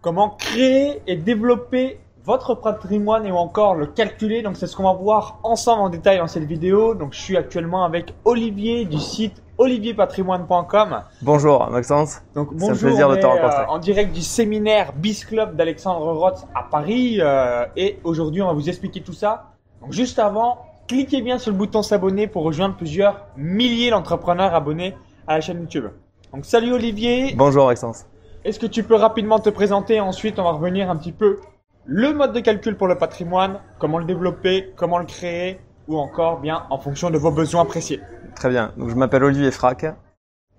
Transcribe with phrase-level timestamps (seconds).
[0.00, 4.42] comment créer et développer votre patrimoine et ou encore le calculer.
[4.42, 6.94] Donc c'est ce qu'on va voir ensemble en détail dans cette vidéo.
[6.94, 11.02] Donc je suis actuellement avec Olivier du site olivierpatrimoine.com.
[11.22, 12.22] Bonjour Maxence.
[12.34, 13.62] Donc C'est un bonjour, plaisir on de te rencontrer.
[13.62, 18.46] euh, en direct du séminaire Biz Club d'Alexandre Roth à Paris euh, et aujourd'hui on
[18.48, 19.52] va vous expliquer tout ça.
[19.80, 24.94] Donc juste avant, cliquez bien sur le bouton s'abonner pour rejoindre plusieurs milliers d'entrepreneurs abonnés
[25.26, 25.86] à la chaîne YouTube.
[26.32, 28.04] Donc salut Olivier, Bonjour Maxence.
[28.48, 30.00] Est-ce que tu peux rapidement te présenter?
[30.00, 31.38] Ensuite, on va revenir un petit peu
[31.84, 36.40] le mode de calcul pour le patrimoine, comment le développer, comment le créer, ou encore
[36.40, 38.00] bien en fonction de vos besoins précis.
[38.34, 38.72] Très bien.
[38.78, 39.84] Donc je m'appelle Olivier Frac.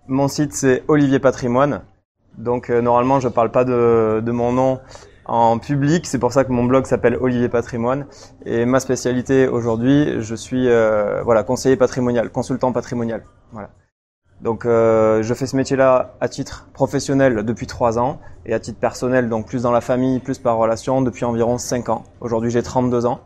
[0.07, 1.81] Mon site c'est Olivier Patrimoine.
[2.37, 4.79] Donc euh, normalement je parle pas de, de mon nom
[5.25, 8.05] en public, c'est pour ça que mon blog s'appelle Olivier Patrimoine.
[8.45, 13.23] Et ma spécialité aujourd'hui, je suis euh, voilà conseiller patrimonial, consultant patrimonial.
[13.51, 13.69] Voilà.
[14.41, 18.79] Donc euh, je fais ce métier-là à titre professionnel depuis trois ans et à titre
[18.79, 22.03] personnel, donc plus dans la famille, plus par relation, depuis environ cinq ans.
[22.21, 23.19] Aujourd'hui j'ai 32 ans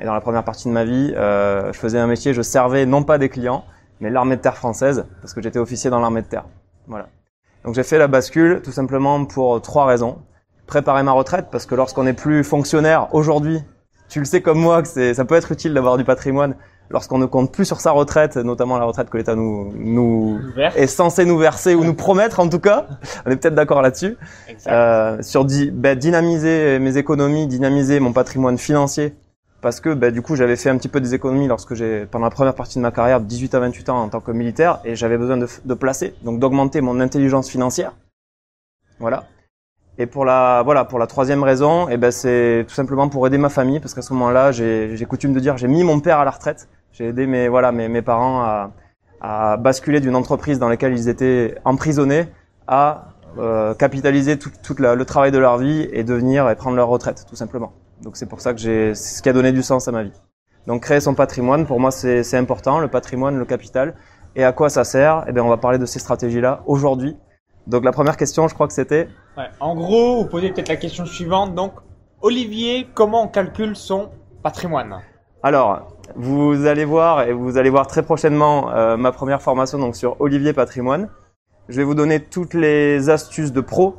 [0.00, 2.86] et dans la première partie de ma vie, euh, je faisais un métier, je servais
[2.86, 3.64] non pas des clients,
[4.00, 6.44] mais l'armée de terre française, parce que j'étais officier dans l'armée de terre.
[6.86, 7.08] Voilà.
[7.64, 10.18] Donc j'ai fait la bascule tout simplement pour trois raisons.
[10.66, 13.60] Préparer ma retraite, parce que lorsqu'on n'est plus fonctionnaire aujourd'hui,
[14.08, 16.54] tu le sais comme moi que ça peut être utile d'avoir du patrimoine
[16.90, 20.40] lorsqu'on ne compte plus sur sa retraite, notamment la retraite que l'État nous, nous
[20.74, 22.86] est censé nous verser ou nous promettre en tout cas.
[23.26, 24.16] On est peut-être d'accord là-dessus.
[24.66, 29.14] Euh, sur bah, dynamiser mes économies, dynamiser mon patrimoine financier,
[29.60, 32.26] parce que bah, du coup j'avais fait un petit peu des économies lorsque j'ai pendant
[32.26, 34.80] la première partie de ma carrière de 18 à 28 ans en tant que militaire
[34.84, 37.92] et j'avais besoin de, de placer, donc d'augmenter mon intelligence financière.
[38.98, 39.24] Voilà.
[39.98, 43.38] Et pour la voilà pour la troisième raison, et ben c'est tout simplement pour aider
[43.38, 46.18] ma famille parce qu'à ce moment-là j'ai j'ai coutume de dire j'ai mis mon père
[46.18, 48.72] à la retraite, j'ai aidé mes voilà mes, mes parents à,
[49.20, 52.28] à basculer d'une entreprise dans laquelle ils étaient emprisonnés
[52.66, 56.76] à euh, capitaliser tout, tout la- le travail de leur vie et devenir et prendre
[56.76, 57.72] leur retraite, tout simplement.
[58.02, 60.02] Donc c'est pour ça que j'ai, c'est ce qui a donné du sens à ma
[60.02, 60.12] vie.
[60.66, 63.94] Donc créer son patrimoine, pour moi c'est, c'est important, le patrimoine, le capital.
[64.36, 65.24] Et à quoi ça sert?
[65.26, 67.16] Eh bien, on va parler de ces stratégies-là aujourd'hui.
[67.66, 69.08] Donc la première question, je crois que c'était?
[69.36, 69.48] Ouais.
[69.58, 71.56] En gros, vous posez peut-être la question suivante.
[71.56, 71.72] Donc,
[72.20, 74.10] Olivier, comment on calcule son
[74.42, 75.00] patrimoine?
[75.42, 79.96] Alors, vous allez voir et vous allez voir très prochainement euh, ma première formation donc
[79.96, 81.08] sur Olivier Patrimoine.
[81.68, 83.96] Je vais vous donner toutes les astuces de pro.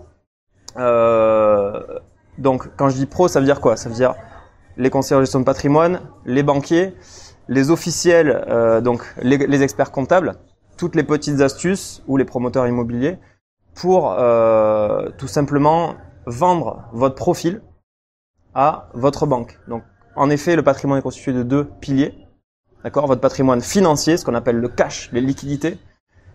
[0.77, 1.81] Euh,
[2.38, 3.77] donc, quand je dis pro, ça veut dire quoi?
[3.77, 4.16] Ça veut dire
[4.77, 6.95] les conseillers en gestion de patrimoine, les banquiers,
[7.47, 10.35] les officiels, euh, donc les, les experts comptables,
[10.78, 13.19] toutes les petites astuces ou les promoteurs immobiliers
[13.73, 14.13] pour
[15.17, 15.95] tout simplement
[16.25, 17.61] vendre votre profil
[18.53, 19.59] à votre banque.
[19.67, 19.83] Donc
[20.21, 22.13] en effet, le patrimoine est constitué de deux piliers.
[22.83, 23.07] D'accord?
[23.07, 25.79] Votre patrimoine financier, ce qu'on appelle le cash, les liquidités.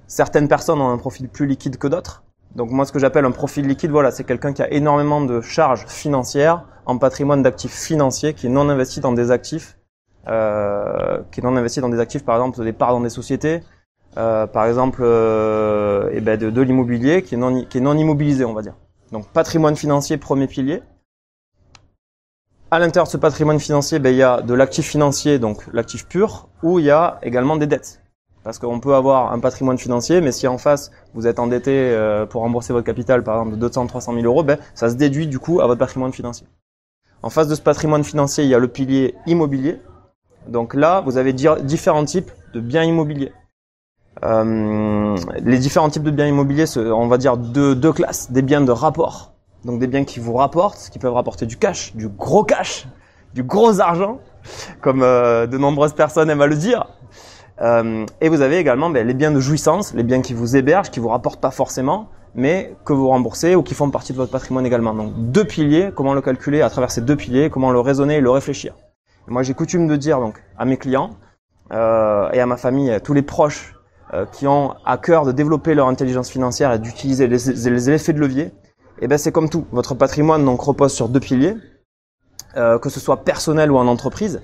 [0.08, 2.24] Certaines personnes ont un profil plus liquide que d'autres.
[2.56, 5.40] Donc moi, ce que j'appelle un profil liquide, voilà, c'est quelqu'un qui a énormément de
[5.40, 9.78] charges financières en patrimoine d'actifs financiers, qui est non investi dans des actifs,
[10.26, 13.60] euh, qui est non investi dans des actifs, par exemple, des parts dans des sociétés,
[14.18, 18.44] euh, par exemple, euh, eh ben de, l'immobilier, qui est non, qui est non immobilisé,
[18.44, 18.74] on va dire.
[19.12, 20.82] Donc patrimoine financier, premier pilier.
[22.70, 26.06] À l'intérieur de ce patrimoine financier, ben, il y a de l'actif financier, donc l'actif
[26.06, 28.02] pur, ou il y a également des dettes.
[28.42, 32.26] Parce qu'on peut avoir un patrimoine financier, mais si en face vous êtes endetté euh,
[32.26, 35.26] pour rembourser votre capital, par exemple de 200, 300 000 euros, ben, ça se déduit
[35.26, 36.46] du coup à votre patrimoine financier.
[37.22, 39.80] En face de ce patrimoine financier, il y a le pilier immobilier.
[40.48, 43.32] Donc là, vous avez di- différents types de biens immobiliers.
[44.24, 48.60] Euh, les différents types de biens immobiliers, on va dire deux, deux classes, des biens
[48.60, 49.32] de rapport,
[49.66, 52.86] donc des biens qui vous rapportent, qui peuvent rapporter du cash, du gros cash,
[53.34, 54.20] du gros argent,
[54.80, 56.86] comme euh, de nombreuses personnes aiment à le dire.
[57.60, 60.90] Euh, et vous avez également ben, les biens de jouissance, les biens qui vous hébergent,
[60.90, 64.30] qui vous rapportent pas forcément, mais que vous remboursez ou qui font partie de votre
[64.30, 64.94] patrimoine également.
[64.94, 68.20] Donc deux piliers, comment le calculer à travers ces deux piliers, comment le raisonner et
[68.20, 68.74] le réfléchir.
[69.26, 71.10] Moi j'ai coutume de dire donc à mes clients
[71.72, 73.74] euh, et à ma famille, à tous les proches
[74.14, 77.38] euh, qui ont à cœur de développer leur intelligence financière et d'utiliser les,
[77.70, 78.52] les effets de levier,
[79.00, 79.66] et ben c'est comme tout.
[79.72, 81.56] Votre patrimoine donc repose sur deux piliers,
[82.56, 84.42] euh, que ce soit personnel ou en entreprise.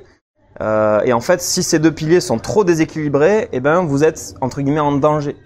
[0.60, 4.34] Euh, et en fait, si ces deux piliers sont trop déséquilibrés, eh ben vous êtes
[4.40, 5.36] entre guillemets en danger.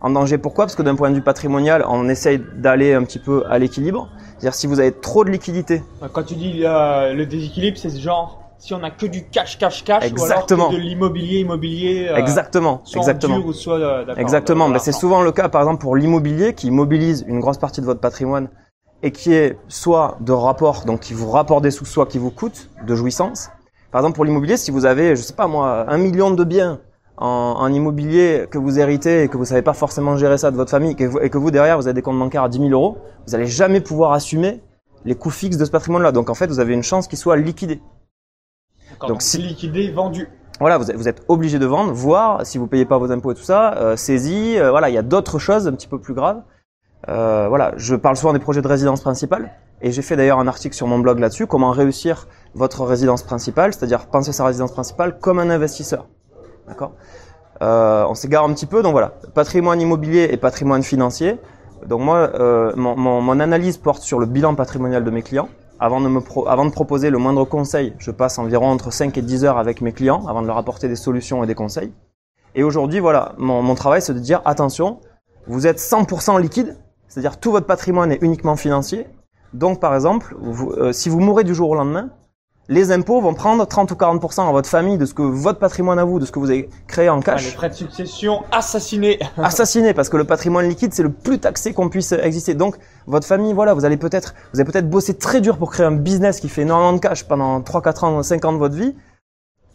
[0.00, 0.64] En danger pourquoi?
[0.64, 4.08] Parce que d'un point de vue patrimonial, on essaye d'aller un petit peu à l'équilibre.
[4.32, 5.82] C'est-à-dire si vous avez trop de liquidités,
[6.12, 9.82] Quand tu dis le déséquilibre, c'est ce genre si on a que du cash, cash,
[9.82, 10.66] cash, Exactement.
[10.66, 13.38] ou alors que de l'immobilier, immobilier, euh, exactement, soit en exactement.
[13.38, 16.70] dur ou soit euh, Exactement, mais c'est souvent le cas par exemple pour l'immobilier qui
[16.70, 18.48] mobilise une grosse partie de votre patrimoine
[19.02, 22.30] et qui est soit de rapport, donc qui vous rapporte des sous, soit qui vous
[22.30, 23.48] coûte de jouissance.
[23.90, 26.78] Par exemple pour l'immobilier, si vous avez, je sais pas moi, un million de biens
[27.16, 27.26] en,
[27.58, 30.70] en immobilier que vous héritez et que vous savez pas forcément gérer ça de votre
[30.70, 32.70] famille que vous- et que vous derrière vous avez des comptes bancaires à 10 000
[32.70, 34.62] euros, vous allez jamais pouvoir assumer
[35.04, 36.12] les coûts fixes de ce patrimoine-là.
[36.12, 37.80] Donc en fait, vous avez une chance qu'il soit liquidé.
[39.08, 40.28] Donc, si- liquidé, vendu.
[40.60, 43.32] Voilà, vous êtes, vous êtes obligé de vendre, voire si vous payez pas vos impôts
[43.32, 44.56] et tout ça, euh, saisie.
[44.58, 46.42] euh, voilà, il y a d'autres choses un petit peu plus graves.
[47.08, 49.50] Euh, voilà, je parle souvent des projets de résidence principale
[49.80, 53.72] et j'ai fait d'ailleurs un article sur mon blog là-dessus, comment réussir votre résidence principale,
[53.74, 56.06] c'est-à-dire penser sa résidence principale comme un investisseur.
[56.68, 56.92] D'accord?
[57.60, 61.38] Euh, On s'égare un petit peu, donc voilà, patrimoine immobilier et patrimoine financier.
[61.88, 65.48] Donc moi, euh, mon, mon- mon analyse porte sur le bilan patrimonial de mes clients.
[65.84, 69.20] Avant de, me avant de proposer le moindre conseil, je passe environ entre 5 et
[69.20, 71.92] 10 heures avec mes clients avant de leur apporter des solutions et des conseils.
[72.54, 75.00] Et aujourd'hui, voilà, mon, travail, c'est de dire attention,
[75.48, 76.76] vous êtes 100% liquide,
[77.08, 79.08] c'est-à-dire tout votre patrimoine est uniquement financier.
[79.54, 80.36] Donc, par exemple,
[80.78, 82.10] euh, si vous mourrez du jour au lendemain,
[82.68, 85.98] les impôts vont prendre 30 ou 40% à votre famille de ce que votre patrimoine
[85.98, 88.42] à vous, de ce que vous avez créé en Ah, les cash, frais de succession
[88.52, 89.18] assassinés.
[89.36, 92.54] assassiné parce que le patrimoine liquide c'est le plus taxé qu'on puisse exister.
[92.54, 92.76] Donc
[93.06, 95.92] votre famille, voilà, vous allez peut-être, vous avez peut-être bossé très dur pour créer un
[95.92, 98.94] business qui fait énormément de cash pendant 3, 4 ans, 5 ans de votre vie.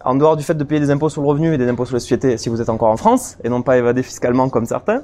[0.05, 1.95] En dehors du fait de payer des impôts sur le revenu et des impôts sur
[1.95, 5.03] les sociétés si vous êtes encore en France et non pas évadé fiscalement comme certains.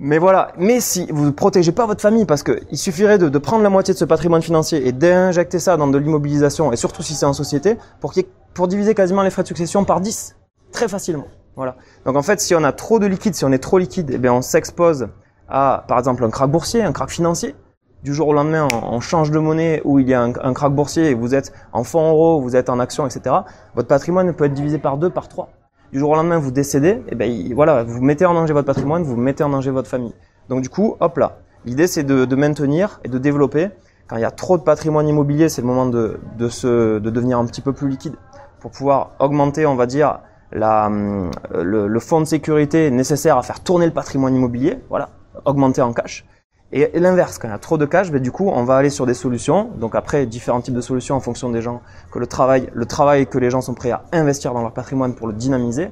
[0.00, 3.36] Mais voilà, mais si vous ne protégez pas votre famille, parce que il suffirait de,
[3.38, 7.02] prendre la moitié de ce patrimoine financier et d'injecter ça dans de l'immobilisation, et surtout
[7.02, 8.24] si c'est en société, pour, qu'il
[8.54, 10.36] pour diviser quasiment les frais de succession par 10,
[10.70, 11.26] très facilement.
[11.56, 11.74] Voilà.
[12.04, 14.18] Donc en fait, si on a trop de liquide, si on est trop liquide, eh
[14.18, 15.08] bien on s'expose
[15.48, 17.56] à, par exemple, un krach boursier, un krach financier.
[18.04, 20.70] Du jour au lendemain, on, change de monnaie ou il y a un, un krach
[20.70, 23.34] boursier et vous êtes en fonds euros, vous êtes en actions, etc.
[23.74, 25.48] Votre patrimoine peut être divisé par deux, par trois.
[25.92, 28.66] Du jour au lendemain, vous décédez, et ben il- voilà, vous mettez en danger votre
[28.66, 30.14] patrimoine, vous mettez en danger votre famille.
[30.48, 31.38] Donc du coup, hop là.
[31.64, 33.70] L'idée c'est de, de maintenir et de développer.
[34.06, 37.10] Quand il y a trop de patrimoine immobilier, c'est le moment de, de, se, de
[37.10, 38.14] devenir un petit peu plus liquide
[38.60, 40.20] pour pouvoir augmenter, on va dire,
[40.52, 45.10] la, hum, le, le fonds de sécurité nécessaire à faire tourner le patrimoine immobilier, voilà,
[45.44, 46.24] augmenter en cash.
[46.72, 48.90] Et, l'inverse, quand il y a trop de cash, ben, du coup, on va aller
[48.90, 49.70] sur des solutions.
[49.78, 51.80] Donc après, différents types de solutions en fonction des gens,
[52.12, 55.14] que le travail, le travail que les gens sont prêts à investir dans leur patrimoine
[55.14, 55.90] pour le dynamiser.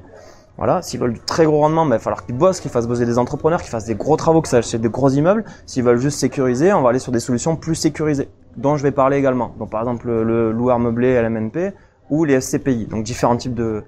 [0.57, 2.87] Voilà, s'ils veulent du très gros rendement, ben, il va falloir qu'ils bossent, qu'ils fassent
[2.87, 5.45] bosser des entrepreneurs, qu'ils fassent des gros travaux, qu'ils achètent des gros immeubles.
[5.65, 8.91] S'ils veulent juste sécuriser, on va aller sur des solutions plus sécurisées, dont je vais
[8.91, 9.53] parler également.
[9.59, 11.73] Donc par exemple le, le loueur meublé LMNP
[12.09, 12.87] ou les SCPI.
[12.87, 13.83] Donc différents types de,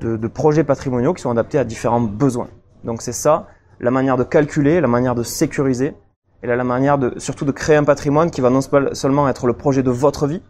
[0.00, 2.48] de, de projets patrimoniaux qui sont adaptés à différents besoins.
[2.82, 3.46] Donc c'est ça,
[3.78, 5.94] la manière de calculer, la manière de sécuriser,
[6.42, 9.28] et là, la manière de surtout de créer un patrimoine qui va non seul- seulement
[9.28, 10.42] être le projet de votre vie.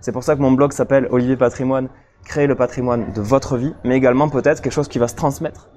[0.00, 1.88] C'est pour ça que mon blog s'appelle Olivier Patrimoine,
[2.24, 5.68] créer le patrimoine de votre vie, mais également peut-être quelque chose qui va se transmettre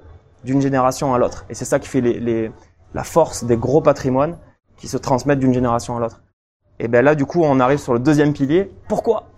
[0.44, 1.44] d'une génération à l'autre.
[1.50, 2.50] Et c'est ça qui fait les, les-
[2.94, 4.36] la force des gros patrimoines
[4.76, 6.22] qui se transmettent d'une génération à l'autre.
[6.78, 8.70] Et ben là, du coup, on arrive sur le deuxième pilier.
[8.88, 9.30] Pourquoi?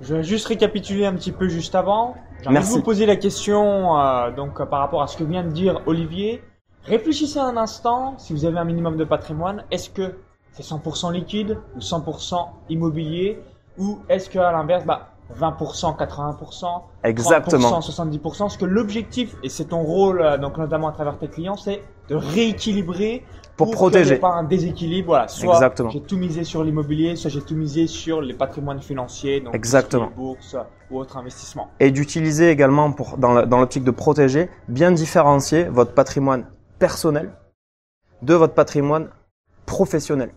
[0.00, 2.14] Je vais juste récapituler un petit peu juste avant.
[2.42, 5.44] J'ai envie de vous poser la question euh, donc par rapport à ce que vient
[5.44, 6.42] de dire Olivier.
[6.84, 10.16] Réfléchissez un instant, si vous avez un minimum de patrimoine, est-ce que
[10.52, 13.40] c'est 100% liquide ou 100% immobilier
[13.78, 17.70] ou est-ce que à l'inverse, bah, 20%, 80%, Exactement.
[17.70, 21.28] 30%, 70%, parce que l'objectif, et c'est ton rôle, euh, donc notamment à travers tes
[21.28, 23.24] clients, c'est de rééquilibrer
[23.56, 24.16] Pour qu'il protéger.
[24.16, 25.10] pas un déséquilibre.
[25.10, 25.88] Voilà, soit Exactement.
[25.90, 30.10] j'ai tout misé sur l'immobilier, soit j'ai tout misé sur les patrimoines financiers, donc Exactement.
[30.14, 30.56] bourse
[30.90, 31.68] ou autre investissement.
[31.80, 36.44] et d'utiliser également pour dans l'optique de protéger, bien différencier votre patrimoine
[36.86, 37.30] personnel
[38.22, 39.06] de votre patrimoine
[39.66, 40.30] professionnel.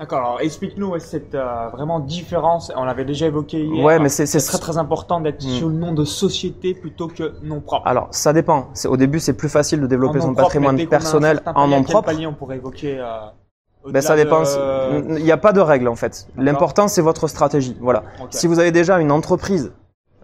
[0.00, 3.84] D'accord, alors explique-nous cette euh, vraiment différence, on l'avait déjà évoqué hier.
[3.84, 5.58] Ouais, mais c'est très très important d'être Hmm.
[5.58, 7.86] sur le nom de société plutôt que nom propre.
[7.86, 8.60] alors ça dépend.
[8.86, 12.06] Au début c'est plus facile de développer son propre, patrimoine personnel en nom propre.
[12.06, 14.42] palier on pourrait évoquer euh, Ben ça dépend.
[14.42, 16.14] de- Il n'y a pas de règle en fait.
[16.48, 17.76] L'important c'est votre stratégie.
[17.80, 18.02] Voilà.
[18.30, 19.72] Si vous avez déjà une entreprise,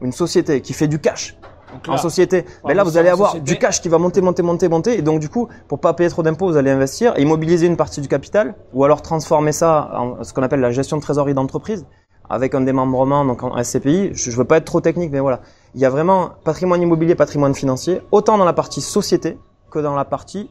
[0.00, 1.36] une société qui fait du cash
[1.72, 3.52] Donc en société, ben là vous allez avoir société.
[3.52, 6.08] du cash qui va monter, monter, monter, monter, et donc du coup, pour pas payer
[6.08, 9.90] trop d'impôts, vous allez investir et immobiliser une partie du capital, ou alors transformer ça
[9.94, 11.86] en ce qu'on appelle la gestion de trésorerie d'entreprise,
[12.30, 14.10] avec un démembrement donc en SCPI.
[14.14, 15.40] Je, je veux pas être trop technique, mais voilà,
[15.74, 19.38] il y a vraiment patrimoine immobilier, patrimoine financier, autant dans la partie société
[19.70, 20.50] que dans la partie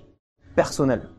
[0.56, 1.10] personnelle.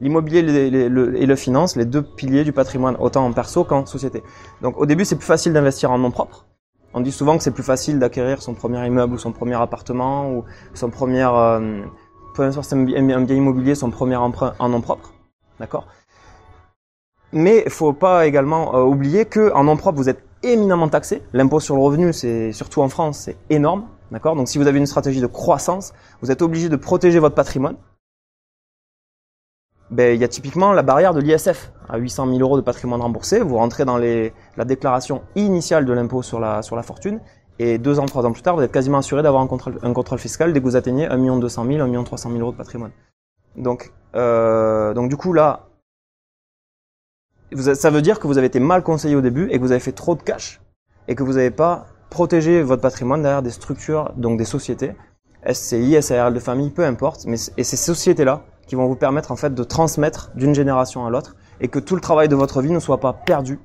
[0.00, 4.22] L'immobilier et le finance, les deux piliers du patrimoine, autant en perso qu'en société.
[4.62, 6.46] Donc au début, c'est plus facile d'investir en nom propre.
[6.92, 10.30] On dit souvent que c'est plus facile d'acquérir son premier immeuble ou son premier appartement
[10.32, 10.44] ou
[10.74, 11.82] son premier, euh,
[12.34, 15.12] peu un bien immobilier, son premier emprunt en nom propre.
[15.60, 15.86] D'accord?
[17.32, 21.22] Mais il faut pas également euh, oublier que en nom propre, vous êtes éminemment taxé.
[21.32, 23.84] L'impôt sur le revenu, c'est surtout en France, c'est énorme.
[24.10, 24.34] D'accord?
[24.34, 25.92] Donc si vous avez une stratégie de croissance,
[26.22, 27.76] vous êtes obligé de protéger votre patrimoine.
[29.90, 33.00] Ben, il y a typiquement la barrière de l'ISF à 800 000 euros de patrimoine
[33.00, 33.40] remboursé.
[33.40, 37.20] Vous rentrez dans la déclaration initiale de l'impôt sur la, fortune
[37.58, 40.52] Et deux ans, trois ans plus tard, vous êtes quasiment assuré d'avoir un contrôle, fiscal
[40.52, 42.92] dès que vous atteignez 1 million 200 000, 1 million 300 000 euros de patrimoine.
[43.56, 45.66] Donc, euh, du coup là,
[47.74, 49.80] ça veut dire que vous avez été mal conseillé au début et que vous avez
[49.80, 50.60] fait trop de cash
[51.08, 54.92] et que vous n'avez pas protégé votre patrimoine derrière des structures, donc des sociétés,
[55.50, 59.36] SCI, SARL de famille, peu importe, mais et ces sociétés-là qui vont vous permettre en
[59.36, 62.70] fait de transmettre d'une génération à l'autre et que tout le travail de votre vie
[62.70, 63.58] ne soit pas perdu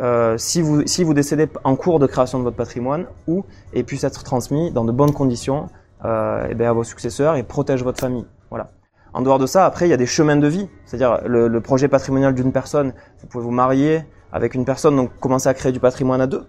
[0.00, 3.84] euh, si vous si vous décédez en cours de création de votre patrimoine ou et
[3.84, 5.68] puisse être transmis dans de bonnes conditions
[6.04, 8.26] euh, eh bien, à vos successeurs et protège votre famille.
[8.50, 8.70] Voilà.
[9.12, 10.68] En dehors de ça, après, il y a des chemins de vie.
[10.84, 15.48] C'est-à-dire, le projet patrimonial d'une personne, vous pouvez vous marier avec une personne, donc commencer
[15.48, 16.44] à créer du patrimoine à deux.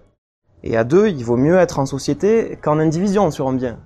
[0.64, 3.80] Et à deux, il vaut mieux être en société qu'en indivision sur un bien.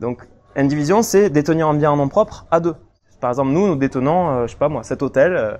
[0.00, 2.76] Donc, indivision, c'est détenir un bien en nom propre à deux.
[3.20, 5.56] Par exemple, nous, nous détenons, euh, je sais pas moi, cet hôtel, euh,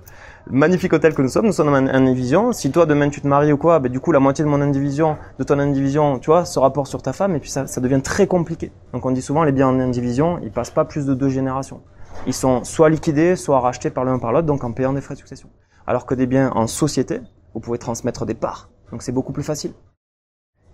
[0.50, 2.52] magnifique hôtel que nous sommes, nous sommes en indivision.
[2.52, 4.60] Si toi, demain, tu te maries ou quoi, ben, du coup, la moitié de mon
[4.60, 7.80] indivision, de ton indivision, tu vois, se rapporte sur ta femme, et puis ça, ça
[7.80, 8.70] devient très compliqué.
[8.92, 11.80] Donc, on dit souvent, les biens en indivision, ils passent pas plus de deux générations.
[12.26, 15.14] Ils sont soit liquidés, soit rachetés par l'un par l'autre, donc en payant des frais
[15.14, 15.48] de succession.
[15.86, 17.20] Alors que des biens en société,
[17.54, 19.72] vous pouvez transmettre des parts, donc c'est beaucoup plus facile.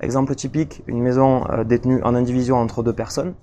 [0.00, 3.34] Exemple typique, une maison euh, détenue en indivision entre deux personnes.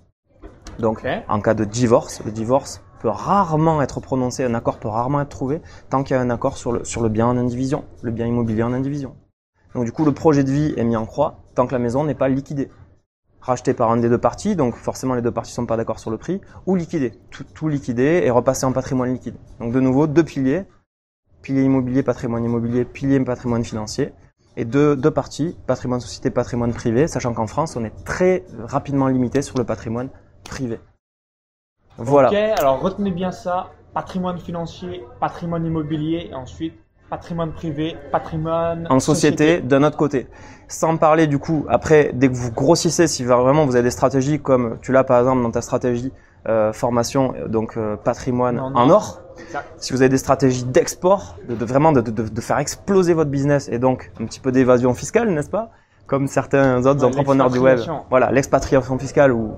[0.80, 5.22] Donc, en cas de divorce, le divorce peut rarement être prononcé, un accord peut rarement
[5.22, 8.26] être trouvé tant qu'il y a un accord sur le, bien en indivision, le bien
[8.26, 9.16] immobilier en indivision.
[9.76, 12.04] Donc du coup, le projet de vie est mis en croix tant que la maison
[12.04, 12.70] n'est pas liquidée.
[13.42, 16.12] Rachetée par un des deux parties, donc forcément les deux parties sont pas d'accord sur
[16.12, 17.14] le prix, ou liquidée.
[17.30, 19.36] Tout, tout liquidé et repassé en patrimoine liquide.
[19.60, 20.66] Donc de nouveau, deux piliers,
[21.42, 24.14] pilier immobilier, patrimoine immobilier, pilier patrimoine financier,
[24.58, 29.08] et deux, deux parties, patrimoine société, patrimoine privé, sachant qu'en France, on est très rapidement
[29.08, 30.10] limité sur le patrimoine
[30.44, 30.80] privé.
[31.98, 32.30] Voilà.
[32.30, 33.68] Ok, alors retenez bien ça.
[33.94, 36.76] Patrimoine financier, patrimoine immobilier, et ensuite
[37.10, 40.28] patrimoine privé, patrimoine en société, d'un autre côté.
[40.68, 44.40] Sans parler du coup, après, dès que vous grossissez, si vraiment vous avez des stratégies
[44.40, 46.12] comme tu l'as par exemple dans ta stratégie
[46.48, 48.96] euh, formation, euh, donc euh, patrimoine En en, or.
[48.96, 49.22] or,
[49.78, 53.32] si vous avez des stratégies d'export, de, de vraiment de, de, de faire exploser votre
[53.32, 55.72] business et donc un petit peu d'évasion fiscale, n'est-ce pas?
[56.08, 57.80] Comme certains autres Ouais, entrepreneurs du web.
[58.10, 59.52] Voilà, l'expatriation fiscale ou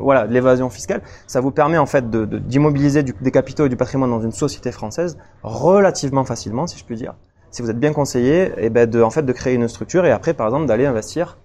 [0.00, 4.10] voilà l'évasion fiscale, ça vous permet en fait de- d'immobiliser des capitaux et du patrimoine
[4.10, 7.14] dans une société française relativement facilement, si je puis dire.
[7.50, 10.12] Si vous êtes bien conseillé, et ben de en fait de créer une structure et
[10.12, 11.38] après par exemple d'aller investir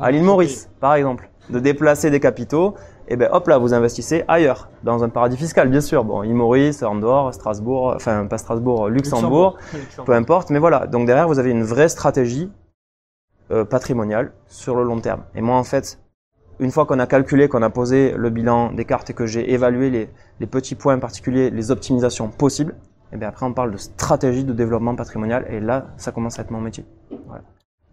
[0.00, 0.24] à l'île.
[0.24, 2.74] Maurice, par exemple, de déplacer des capitaux,
[3.08, 6.02] et ben hop là, vous investissez ailleurs, dans un paradis fiscal, bien sûr.
[6.04, 10.04] Bon, île Maurice, Andorre, Strasbourg, enfin pas Strasbourg, Luxembourg, Luxembourg.
[10.06, 10.50] peu importe.
[10.50, 12.50] Mais voilà, donc derrière, vous avez une vraie stratégie
[13.50, 15.22] euh, patrimoniale sur le long terme.
[15.34, 15.98] Et moi, en fait,
[16.60, 19.52] une fois qu'on a calculé, qu'on a posé le bilan des cartes et que j'ai
[19.52, 22.76] évalué les, les petits points particuliers, les optimisations possibles,
[23.12, 25.46] et bien après, on parle de stratégie de développement patrimonial.
[25.50, 26.86] Et là, ça commence à être mon métier.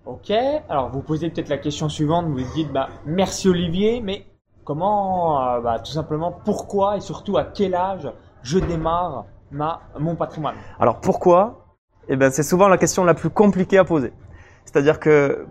[0.06, 0.32] Ok,
[0.70, 4.26] alors vous posez peut-être la question suivante, vous vous dites bah merci Olivier, mais
[4.64, 10.16] comment, euh, bah, tout simplement pourquoi et surtout à quel âge je démarre ma mon
[10.16, 10.56] patrimoine?
[10.80, 11.66] Alors pourquoi?
[12.08, 14.12] Eh ben c'est souvent la question la plus compliquée à poser.
[14.72, 15.46] C'est-à-dire que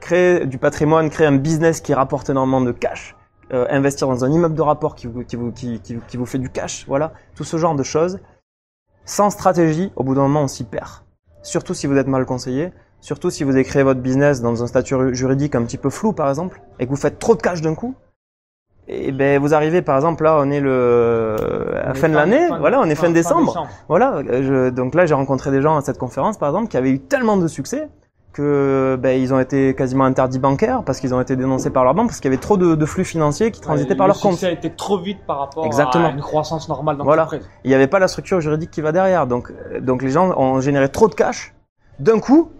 [0.00, 3.14] créer du patrimoine, créer un business qui rapporte énormément de cash,
[3.52, 6.26] euh, investir dans un immeuble de rapport qui vous, qui, vous, qui, qui, qui vous
[6.26, 8.18] fait du cash, voilà, tout ce genre de choses.
[9.04, 10.88] Sans stratégie, au bout d'un moment, on s'y perd.
[11.42, 14.66] Surtout si vous êtes mal conseillé, surtout si vous avez créé votre business dans un
[14.66, 17.60] statut juridique un petit peu flou, par exemple, et que vous faites trop de cash
[17.60, 17.94] d'un coup.
[18.88, 21.36] Et ben vous arrivez, par exemple, là, on est le
[21.84, 23.52] à fin de l'année, voilà, on est fin, décembre.
[23.88, 26.76] Voilà, euh, je- donc là j'ai rencontré des gens à cette conférence par exemple qui
[26.76, 27.88] avaient eu tellement de succès
[28.32, 31.94] que ben, ils ont été quasiment interdits bancaires parce qu'ils ont été dénoncés par leur
[31.94, 34.12] banque parce qu'il y avait trop de, de flux financiers qui transitaient Ouais, par le
[34.12, 34.32] leur compte.
[34.32, 36.06] succès a été trop vite par rapport Exactement.
[36.06, 37.28] à une croissance normale Voilà.
[37.64, 39.26] Il n'y avait pas la structure juridique qui va derrière.
[39.26, 41.54] Donc, euh, donc les gens ont généré trop de cash.
[41.98, 42.50] D'un coup,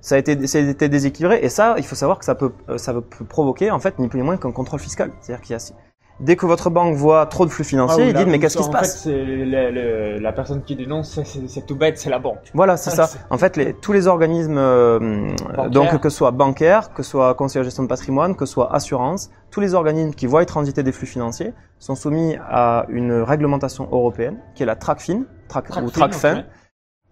[0.00, 1.40] ça a été, ça a été déséquilibré.
[1.42, 4.08] Et ça, il faut savoir que ça peut, euh, ça peut provoquer en fait ni
[4.08, 5.10] plus ni moins qu'un contrôle fiscal.
[5.20, 5.72] C'est-à-dire qu'il y a
[6.20, 8.56] dès que votre banque voit trop de flux financiers, Ah oui, ils disent mais qu'est-ce
[8.56, 9.02] qui en se fait, passe?
[9.02, 12.50] c'est le- le- la personne qui dénonce, c'est- tout bête, c'est la banque.
[12.54, 13.08] Voilà, c'est ça.
[13.30, 15.30] En fait, les, tous les organismes, euh,
[15.70, 18.52] donc que ce soit bancaire, que ce soit conseiller de gestion de patrimoine, que ce
[18.52, 23.12] soit assurance, tous les organismes qui voient transiter des flux financiers sont soumis à une
[23.22, 26.44] réglementation européenne qui est la TRACFIN, TRAC, ou Tracfin,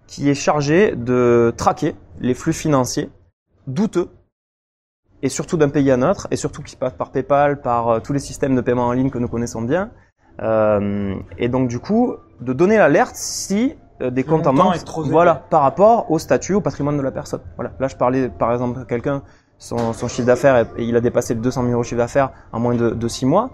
[0.06, 3.10] qui est chargée de traquer les flux financiers
[3.66, 4.08] douteux
[5.22, 8.00] et surtout d'un pays à un autre, et surtout qui passe par PayPal, par euh,
[8.00, 9.90] tous les systèmes de paiement en ligne que nous connaissons bien.
[10.42, 15.10] Euh, et donc du coup, de donner l'alerte si euh, des comptes en manque, élevé.
[15.10, 17.40] voilà, par rapport au statut, au patrimoine de la personne.
[17.56, 17.72] Voilà.
[17.78, 19.22] Là, je parlais par exemple de quelqu'un,
[19.58, 22.30] son, son chiffre d'affaires, et il a dépassé le 200 000 euros de chiffre d'affaires
[22.52, 23.50] en moins de, de 6 mois.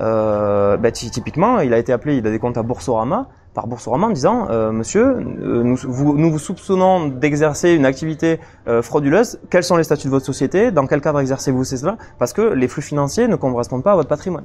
[0.00, 3.66] Euh, bah, ty- typiquement, il a été appelé, il a des comptes à Boursorama, par
[3.66, 8.38] Boursorama en disant euh, Monsieur, euh, nous, vous, nous vous soupçonnons d'exercer une activité
[8.68, 9.40] euh, frauduleuse.
[9.50, 10.70] Quels sont les statuts de votre société?
[10.70, 11.96] Dans quel cadre exercez-vous cela?
[12.18, 14.44] Parce que les flux financiers ne correspondent pas à votre patrimoine.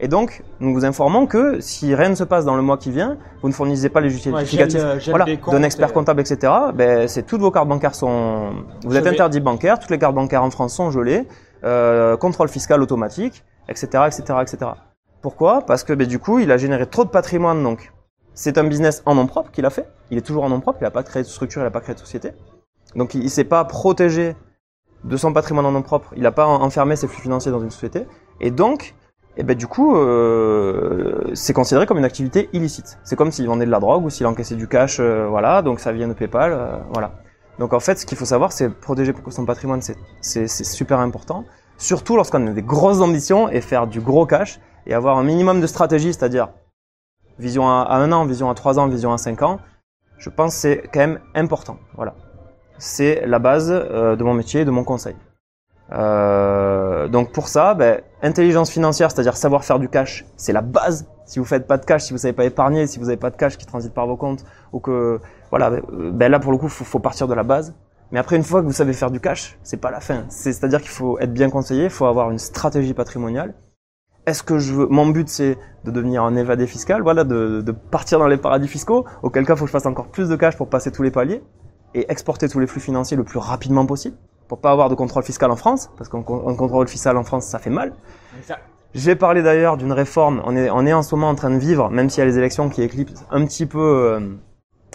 [0.00, 2.90] Et donc, nous vous informons que si rien ne se passe dans le mois qui
[2.90, 6.52] vient, vous ne fournissez pas les justificatifs gel voilà, d'un expert euh, comptable, etc.
[6.74, 8.50] Ben, c'est toutes vos cartes bancaires sont,
[8.84, 11.26] vous êtes interdit bancaire, toutes les cartes bancaires en France sont gelées,
[11.62, 14.58] euh, contrôle fiscal automatique, etc., etc., etc.
[15.22, 15.62] Pourquoi?
[15.62, 17.92] Parce que ben, du coup, il a généré trop de patrimoine, donc
[18.34, 19.88] c'est un business en nom propre qu'il a fait.
[20.10, 21.80] Il est toujours en nom propre, il n'a pas créé de structure, il n'a pas
[21.80, 22.32] créé de société.
[22.94, 24.36] Donc il, il s'est pas protégé
[25.04, 27.60] de son patrimoine en nom propre, il n'a pas en- enfermé ses flux financiers dans
[27.60, 28.06] une société,
[28.40, 28.94] et donc,
[29.36, 32.98] eh ben du coup, euh, c'est considéré comme une activité illicite.
[33.02, 35.60] C'est comme s'il vendait de la drogue ou s'il encaissait du cash, euh, voilà.
[35.62, 37.12] Donc ça vient de PayPal, euh, voilà.
[37.58, 39.80] Donc en fait, ce qu'il faut savoir, c'est protéger son patrimoine,
[40.20, 41.44] c'est super important.
[41.78, 45.60] Surtout lorsqu'on a des grosses ambitions et faire du gros cash et avoir un minimum
[45.60, 46.48] de stratégie, c'est-à-dire
[47.38, 49.58] vision à, un an, vision à trois ans, vision à cinq ans.
[50.18, 51.78] Je pense que c'est quand même important.
[51.94, 52.14] Voilà.
[52.78, 55.16] C'est la base euh, de mon métier, et de mon conseil.
[55.92, 61.06] Euh, donc pour ça, ben, intelligence financière, c'est-à-dire savoir faire du cash, c'est la base.
[61.26, 63.30] Si vous faites pas de cash, si vous savez pas épargner, si vous n'avez pas
[63.30, 66.58] de cash qui transite par vos comptes, ou que voilà, ben, ben là pour le
[66.58, 67.74] coup, faut, faut partir de la base.
[68.12, 70.24] Mais après, une fois que vous savez faire du cash, c'est pas la fin.
[70.28, 73.54] C'est- C'est-à-dire qu'il faut être bien conseillé, il faut avoir une stratégie patrimoniale.
[74.26, 77.72] Est-ce que je veux, mon but c'est de devenir un évadé fiscal, voilà, de, de
[77.72, 80.36] partir dans les paradis fiscaux, auquel cas il faut que je fasse encore plus de
[80.36, 81.42] cash pour passer tous les paliers
[81.94, 84.16] et exporter tous les flux financiers le plus rapidement possible
[84.48, 87.24] pour pas avoir de contrôle fiscal en France, parce qu'un con- un contrôle fiscal en
[87.24, 87.92] France ça fait mal.
[88.94, 90.40] J'ai parlé d'ailleurs d'une réforme.
[90.46, 92.26] On est, on est en ce moment en train de vivre, même s'il y a
[92.26, 94.20] les élections qui éclipsent un petit peu, euh,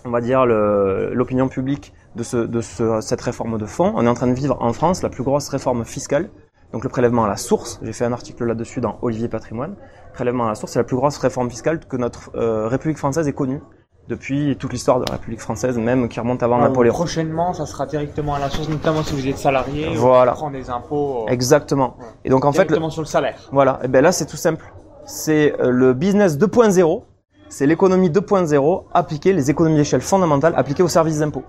[0.05, 3.93] on va dire, l'opinion publique de, ce, de ce- cette réforme de fond.
[3.95, 6.29] On est en train de vivre en France la plus grosse réforme fiscale.
[6.73, 9.75] Donc le prélèvement à la source, j'ai fait un article là-dessus dans Olivier Patrimoine.
[10.13, 13.27] Prélèvement à la source, c'est la plus grosse réforme fiscale que notre euh, République française
[13.27, 13.61] ait connue
[14.07, 16.93] depuis toute l'histoire de la République française, même qui remonte avant Alors, Napoléon.
[16.93, 19.95] Prochainement, ça sera directement à la source, notamment si vous êtes salarié.
[19.95, 20.31] Voilà.
[20.33, 21.95] On prend des impôts euh, Exactement.
[21.99, 22.05] Ouais.
[22.25, 23.37] Et donc en fait, directement sur le salaire.
[23.51, 24.65] Voilà, et ben là c'est tout simple.
[25.05, 27.03] C'est euh, le business 2.0,
[27.49, 31.43] c'est l'économie 2.0 appliquée, les économies d'échelle fondamentales appliquées aux services d'impôts.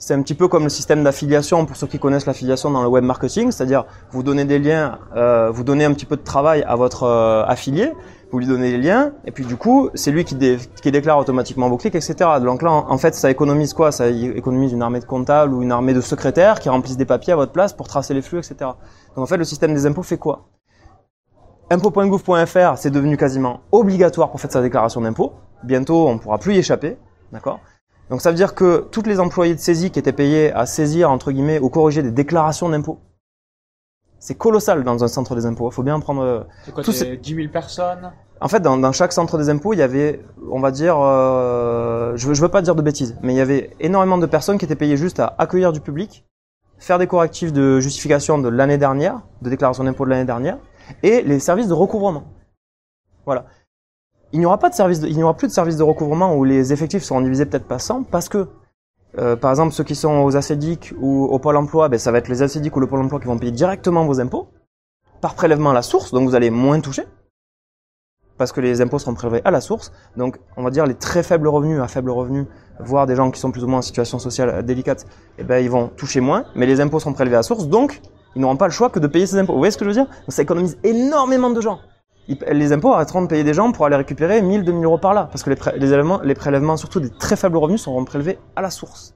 [0.00, 2.88] C'est un petit peu comme le système d'affiliation pour ceux qui connaissent l'affiliation dans le
[2.88, 6.62] web marketing, c'est-à-dire vous donnez des liens, euh, vous donnez un petit peu de travail
[6.62, 7.92] à votre euh, affilié,
[8.30, 11.18] vous lui donnez les liens, et puis du coup c'est lui qui, dé- qui déclare
[11.18, 12.14] automatiquement vos clics, etc.
[12.40, 13.90] Donc là en fait ça économise quoi?
[13.90, 17.32] Ça économise une armée de comptables ou une armée de secrétaires qui remplissent des papiers
[17.32, 18.54] à votre place pour tracer les flux, etc.
[18.60, 20.44] Donc en fait le système des impôts fait quoi?
[21.70, 25.32] Impôt.gouv.fr, c'est devenu quasiment obligatoire pour faire sa déclaration d'impôt.
[25.64, 26.96] Bientôt, on ne pourra plus y échapper.
[27.32, 27.58] D'accord?
[28.10, 31.10] Donc ça veut dire que toutes les employés de saisie qui étaient payés à saisir,
[31.10, 33.00] entre guillemets, ou corriger des déclarations d'impôts,
[34.18, 35.70] c'est colossal dans un centre des impôts.
[35.70, 36.22] Il faut bien en prendre...
[36.22, 38.12] euh, C'est quoi, Tout c'est 10 000 personnes?
[38.40, 42.16] En fait, dans, dans chaque centre des impôts, il y avait, on va dire, euh,
[42.16, 44.58] je, veux, je veux pas dire de bêtises, mais il y avait énormément de personnes
[44.58, 46.24] qui étaient payées juste à accueillir du public,
[46.78, 50.58] faire des correctifs de justification de l'année dernière, de déclaration d'impôt de l'année dernière,
[51.02, 52.24] et les services de recouvrement.
[53.26, 53.46] Voilà.
[54.32, 56.34] Il n'y aura pas de service, de- il n'y aura plus de services de recouvrement
[56.36, 58.48] où les effectifs seront divisés peut-être pas 100 parce que,
[59.18, 62.18] euh, par exemple, ceux qui sont aux ACEDIC ou au Pôle emploi, ben, ça va
[62.18, 64.48] être les ACEDIC ou le Pôle emploi qui vont payer directement vos impôts
[65.20, 67.04] par prélèvement à la source, donc vous allez moins toucher
[68.36, 69.90] parce que les impôts seront prélevés à la source.
[70.16, 72.46] Donc, on va dire les très faibles revenus à faible revenu,
[72.78, 75.06] voire des gens qui sont plus ou moins en situation sociale délicate,
[75.38, 78.00] eh ben, ils vont toucher moins, mais les impôts seront prélevés à la source, donc
[78.36, 79.54] ils n'auront pas le choix que de payer ces impôts.
[79.54, 80.04] Vous voyez ce que je veux dire?
[80.06, 81.80] Donc, Ça économise énormément de gens.
[82.50, 85.28] Les impôts arrêteront de payer des gens pour aller récupérer 1000, 2000 euros par là,
[85.30, 85.56] parce que les,
[86.24, 89.14] les prélèvements, surtout des très faibles revenus, seront prélevés à la source.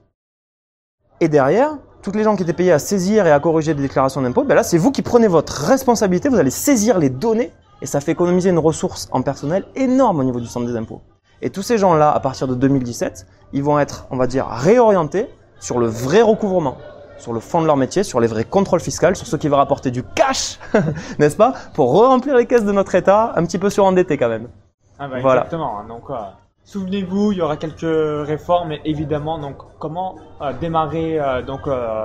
[1.21, 4.23] Et derrière, toutes les gens qui étaient payés à saisir et à corriger des déclarations
[4.23, 7.87] d'impôts, ben là, c'est vous qui prenez votre responsabilité, vous allez saisir les données et
[7.87, 11.03] ça fait économiser une ressource en personnel énorme au niveau du centre des impôts.
[11.43, 15.29] Et tous ces gens-là, à partir de 2017, ils vont être, on va dire, réorientés
[15.61, 16.77] sur le vrai recouvrement,
[17.23, 19.57] sur le fond de leur métier, sur les vrais contrôles fiscaux, sur ce qui va
[19.57, 20.59] rapporter du cash,
[21.19, 24.49] n'est-ce pas, pour re-remplir les caisses de notre État, un petit peu surendetté quand même.
[24.99, 25.43] Ah bah, Voilà.
[25.43, 25.79] Exactement.
[25.79, 25.85] hein.
[25.89, 26.15] Donc, euh,
[26.65, 29.39] souvenez-vous, il y aura quelques réformes, évidemment.
[29.39, 31.63] Donc, comment euh, démarrer euh, donc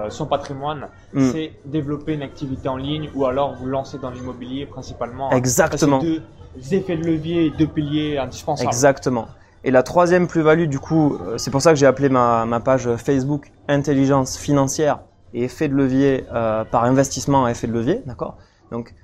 [0.10, 0.88] son patrimoine?
[1.14, 1.32] Mm.
[1.32, 5.32] C'est développer une activité en ligne ou alors vous lancer dans l'immobilier principalement.
[5.32, 6.00] Exactement.
[6.00, 8.70] C'est deux effets de levier deux piliers indispensables.
[8.70, 9.28] Exactement.
[9.68, 12.88] Et la troisième plus-value, du coup, euh, c'est pour ça que j'ai appelé ma, page
[12.96, 15.02] Facebook Intelligence financière
[15.34, 18.38] et effet de levier euh, par investissement à effet de levier, d'accord?
[18.72, 18.96] Donc,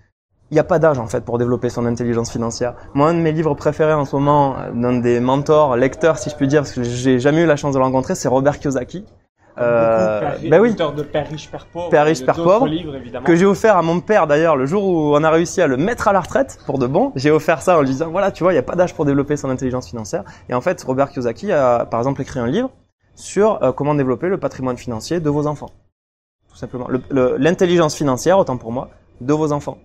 [0.52, 2.76] il n'y a pas d'âge en fait pour développer son intelligence financière.
[2.94, 6.30] Moi, un de mes livres préférés en ce moment, euh, d'un des mentors, lecteurs si
[6.30, 8.58] je puis dire, parce que j'ai jamais eu la chance de le rencontrer, c'est Robert
[8.58, 9.06] Kiyosaki.
[9.60, 10.74] Euh, ben oui.
[10.74, 11.90] de Père riche, Père pauvre.
[12.60, 15.62] Pauvre, livres, que j'ai offert à mon père d'ailleurs le jour où on a réussi
[15.62, 17.12] à le mettre à la retraite pour de bon.
[17.16, 19.06] J'ai offert ça en lui disant voilà, tu vois, il n'y a pas d'âge pour
[19.06, 20.24] développer son intelligence financière.
[20.50, 22.72] Et en fait, Robert Kiyosaki a par exemple écrit un livre
[23.16, 25.70] sur euh, comment développer le patrimoine financier de vos enfants.
[26.50, 26.88] Tout simplement.
[26.88, 28.90] Le- le- L'intelligence financière, autant pour moi,
[29.22, 29.78] de vos enfants.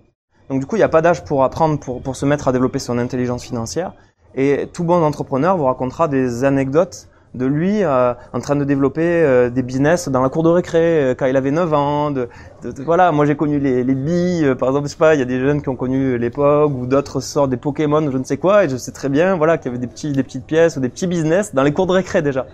[0.49, 2.51] Donc du coup, il n'y a pas d'âge pour apprendre, pour, pour se mettre à
[2.51, 3.93] développer son intelligence financière.
[4.33, 9.01] Et tout bon entrepreneur vous racontera des anecdotes de lui euh, en train de développer
[9.03, 12.11] euh, des business dans la cour de récré euh, quand il avait 9 ans.
[12.11, 12.27] De,
[12.63, 15.13] de- de- voilà, moi j'ai connu les, les billes, euh, par exemple, je sais pas,
[15.15, 18.17] il y a des jeunes qui ont connu l'époque ou d'autres sortent des Pokémon, je
[18.17, 20.23] ne sais quoi, et je sais très bien, voilà, qu'il y avait des petits, des
[20.23, 22.47] petites pièces ou des petits business dans les cours de récré déjà.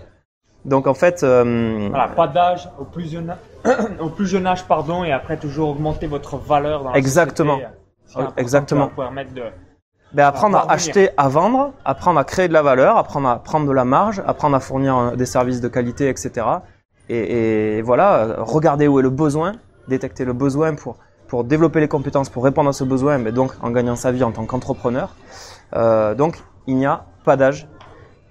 [0.66, 3.34] Donc en fait, euh, Voilà, pas d'âge au plus jeune
[4.00, 7.58] au plus jeune âge pardon et après toujours augmenter votre valeur dans la Exactement.
[8.06, 8.32] société.
[8.36, 8.88] Exactement.
[8.88, 9.42] permettre de
[10.16, 13.66] Ben, apprendre à acheter, à vendre, apprendre à créer de la valeur, apprendre à prendre
[13.66, 16.30] de la marge, apprendre à fournir euh, des services de qualité, etc.
[17.08, 19.52] Et, et voilà, regarder où est le besoin,
[19.86, 20.96] détecter le besoin pour
[21.28, 24.22] pour développer les compétences, pour répondre à ce besoin, mais donc en gagnant sa vie
[24.22, 25.14] en tant qu'entrepreneur.
[25.74, 27.68] Euh, donc il n'y a pas d'âge.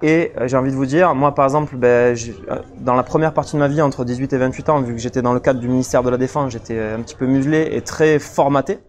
[0.02, 3.34] Et euh, j'ai envie de vous dire, moi par exemple, ben, euh, dans la première
[3.34, 5.60] partie de ma vie, entre 18 et 28 ans, vu que j'étais dans le cadre
[5.60, 8.80] du ministère de la Défense, j'étais un petit peu muselé et très formaté.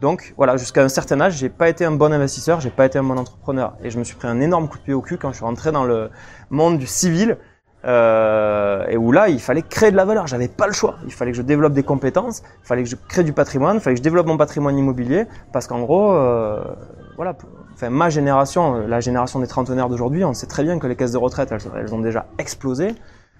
[0.00, 2.98] Donc voilà, jusqu'à un certain âge, j'ai pas été un bon investisseur, j'ai pas été
[2.98, 5.18] un bon entrepreneur, et je me suis pris un énorme coup de pied au cul
[5.18, 6.10] quand je suis rentré dans le
[6.48, 7.36] monde du civil,
[7.84, 10.26] euh, et où là, il fallait créer de la valeur.
[10.26, 10.96] J'avais pas le choix.
[11.06, 13.80] Il fallait que je développe des compétences, il fallait que je crée du patrimoine, il
[13.80, 16.62] fallait que je développe mon patrimoine immobilier, parce qu'en gros, euh,
[17.16, 17.34] voilà,
[17.74, 21.12] enfin ma génération, la génération des trentenaires d'aujourd'hui, on sait très bien que les caisses
[21.12, 22.94] de retraite, elles, elles ont déjà explosé,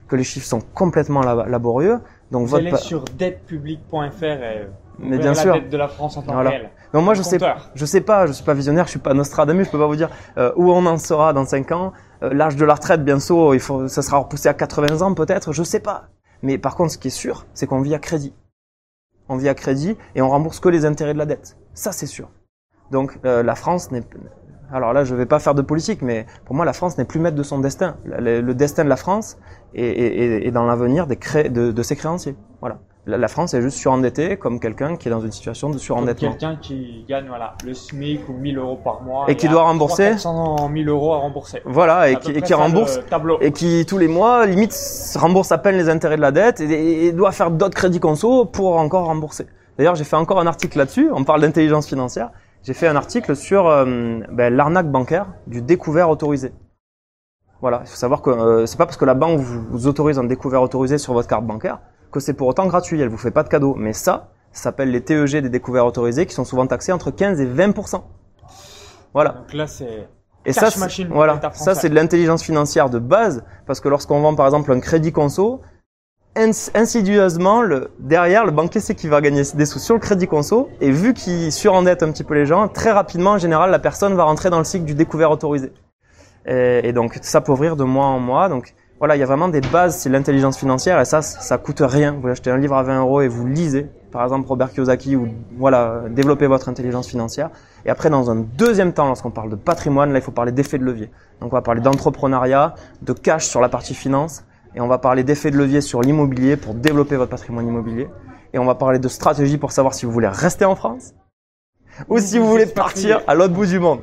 [0.09, 2.01] que les chiffres sont complètement lab- laborieux.
[2.31, 4.69] Donc vous votre allez sur debtpublic.fr et
[5.03, 5.55] Mais bien la sûr.
[5.55, 6.51] dette de la France en temps Voilà.
[6.51, 6.71] réel.
[6.93, 7.71] Donc moi je sais compteur.
[7.75, 9.97] je sais pas, je suis pas visionnaire, je suis pas Nostradamus, je peux pas vous
[9.97, 11.93] dire euh, où on en sera dans 5 ans.
[12.23, 15.53] Euh, L'âge de la retraite bientôt, il faut ça sera repoussé à 80 ans peut-être,
[15.53, 16.09] je sais pas.
[16.43, 18.35] Mais par contre ce qui est sûr, c'est qu'on vit à crédit.
[19.29, 21.57] On vit à crédit et on rembourse que les intérêts de la dette.
[21.75, 22.29] Ça c'est sûr.
[22.91, 24.03] Donc euh, la France n'est
[24.73, 27.21] alors là, je vais pas faire de politique, mais pour moi, la France n'est plus
[27.21, 27.97] maître de son destin.
[28.05, 29.39] Le, le destin de la France
[29.75, 32.37] est, est- est- est dans l'avenir des cré- de, de ses créanciers.
[32.61, 32.79] Voilà.
[33.07, 36.31] La, la France est juste surendettée comme quelqu'un qui est dans une situation de surendettement.
[36.33, 39.25] quelqu'un qui gagne voilà, le SMIC ou 1000 euros par mois.
[39.29, 41.63] Et qui doit rembourser 400 000 euros à rembourser.
[41.65, 43.01] Voilà, et qui, et rembourse
[43.41, 44.77] et qui tous les mois limite
[45.17, 48.01] rembourse à peine les intérêts de la dette et, et- et doit faire d'autres crédits
[48.01, 49.47] conso pour encore rembourser.
[49.79, 51.09] D'ailleurs, j'ai fait encore un article là-dessus.
[51.13, 52.31] On parle d'intelligence financière.
[52.63, 56.53] J'ai fait un article sur euh, ben, l'arnaque bancaire du découvert autorisé.
[57.61, 60.25] Voilà, il faut savoir que euh, c'est pas parce que la banque vous, autorise un
[60.25, 63.01] découvert autorisé sur votre carte bancaire que c'est pour autant gratuit.
[63.01, 63.75] Elle vous fait pas de cadeau.
[63.77, 67.41] Mais ça, ça s'appelle les TEG des découverts autorisés qui sont souvent taxés entre 15
[67.41, 67.75] et 20
[69.15, 69.31] Voilà.
[69.31, 70.09] Donc là, c'est
[70.45, 74.21] Et Cash ça, machine voilà, ça c'est de l'intelligence financière de base, parce que lorsqu'on
[74.21, 75.61] vend par exemple un crédit conso,
[76.37, 80.69] insidieusement, le, derrière, le banquier sait qu'il va gagner des sous sur le crédit conso,
[80.81, 84.15] et vu qu'il surendette un petit peu les gens, très rapidement, en général, la personne
[84.15, 85.73] va rentrer dans le cycle du découvert autorisé.
[86.47, 88.49] Et, et donc, s'appauvrir de mois en mois.
[88.49, 91.81] Donc, voilà, il y a vraiment des bases, c'est l'intelligence financière, et ça, ça coûte
[91.81, 92.19] rien.
[92.21, 95.29] Vous achetez un livre à 20 euros et vous lisez, par exemple Robert Kiyosaki, ou
[95.57, 97.49] voilà, développez votre intelligence financière.
[97.87, 100.77] Et après, dans un deuxième temps, lorsqu'on parle de patrimoine, là, il faut parler d'effet
[100.77, 101.11] de levier.
[101.41, 105.25] Donc, on va parler d'entrepreneuriat, de cash sur la partie finance, et on va parler
[105.25, 108.09] d'effet de levier sur l'immobilier pour développer votre patrimoine immobilier.
[108.53, 111.15] Et on va parler de stratégie pour savoir si vous voulez rester en France
[112.09, 114.01] ou si vous voulez partir à l'autre bout du monde.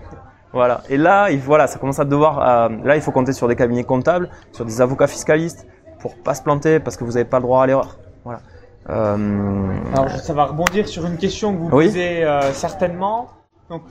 [0.54, 0.82] Voilà.
[0.90, 2.40] Et là, il, voilà, ça commence à devoir.
[2.40, 5.66] euh, là, il faut compter sur des cabinets comptables, sur des avocats fiscalistes
[6.00, 7.98] pour pas se planter parce que vous n'avez pas le droit à l'erreur.
[8.24, 8.40] Voilà.
[8.90, 11.88] Euh, Alors, ça va rebondir sur une question que vous Oui.
[11.88, 13.28] posez euh, certainement.
[13.70, 13.82] Donc,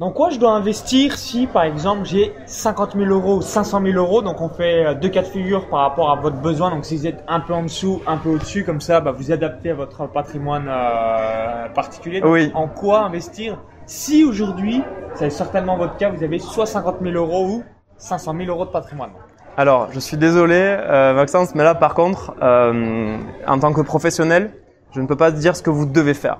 [0.00, 3.98] dans quoi je dois investir si, par exemple, j'ai 50 000 euros ou 500 000
[3.98, 6.70] euros Donc, on fait euh, deux cas de figure par rapport à votre besoin.
[6.70, 9.30] Donc, si vous êtes un peu en dessous, un peu au-dessus, comme ça, bah, vous
[9.30, 12.22] adaptez à votre patrimoine euh, particulier.
[12.22, 12.50] Donc, Oui.
[12.54, 14.82] En quoi investir si aujourd'hui,
[15.16, 17.64] c'est certainement votre cas, vous avez soit 50 000 euros ou
[17.98, 19.10] 500 000 euros de patrimoine?
[19.58, 24.52] Alors, je suis désolé, euh, Maxence, mais là, par contre, euh, en tant que professionnel,
[24.92, 26.38] je ne peux pas dire ce que vous devez faire.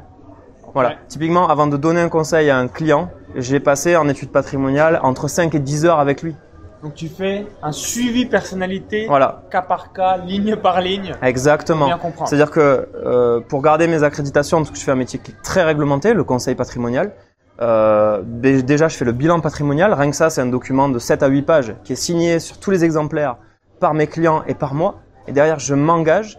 [0.72, 0.90] Voilà.
[0.90, 0.98] Ouais.
[1.08, 5.28] Typiquement, avant de donner un conseil à un client, j'ai passé en études patrimoniales entre
[5.28, 6.34] 5 et 10 heures avec lui.
[6.82, 9.42] Donc, tu fais un suivi personnalité, Voilà.
[9.50, 11.14] cas par cas, ligne par ligne.
[11.22, 11.88] Exactement.
[12.24, 15.42] C'est-à-dire que euh, pour garder mes accréditations, parce que je fais un métier qui est
[15.42, 17.12] très réglementé, le conseil patrimonial,
[17.60, 19.92] euh, dé- déjà je fais le bilan patrimonial.
[19.92, 22.58] Rien que ça, c'est un document de 7 à 8 pages qui est signé sur
[22.58, 23.36] tous les exemplaires
[23.78, 25.00] par mes clients et par moi.
[25.28, 26.38] Et derrière, je m'engage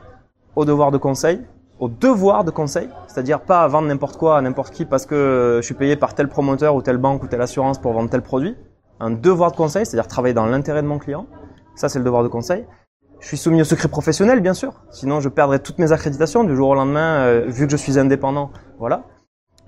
[0.56, 1.40] au devoir de conseil,
[1.82, 5.58] au devoir de conseil, c'est-à-dire pas à vendre n'importe quoi à n'importe qui parce que
[5.62, 8.22] je suis payé par tel promoteur ou telle banque ou telle assurance pour vendre tel
[8.22, 8.56] produit.
[9.00, 11.26] Un devoir de conseil, c'est-à-dire travailler dans l'intérêt de mon client.
[11.74, 12.68] Ça, c'est le devoir de conseil.
[13.20, 14.74] Je suis soumis au secret professionnel, bien sûr.
[14.92, 17.98] Sinon, je perdrais toutes mes accréditations du jour au lendemain, euh, vu que je suis
[17.98, 18.52] indépendant.
[18.78, 19.06] Voilà.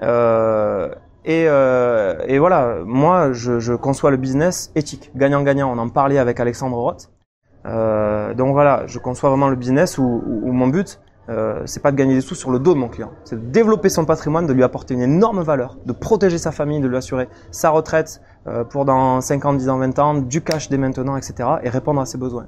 [0.04, 0.94] Euh,
[1.26, 5.72] et, euh, et, voilà, moi, je, je, conçois le business éthique, gagnant-gagnant.
[5.72, 7.10] On en parlait avec Alexandre Roth.
[7.66, 11.00] Euh, donc voilà, je conçois vraiment le business où, où mon but,
[11.30, 13.52] euh, c'est pas de gagner des sous sur le dos de mon client, c'est de
[13.52, 16.98] développer son patrimoine, de lui apporter une énorme valeur, de protéger sa famille, de lui
[16.98, 20.78] assurer sa retraite euh, pour dans 5 ans, 10 ans, 20 ans, du cash dès
[20.78, 21.50] maintenant, etc.
[21.64, 22.48] et répondre à ses besoins.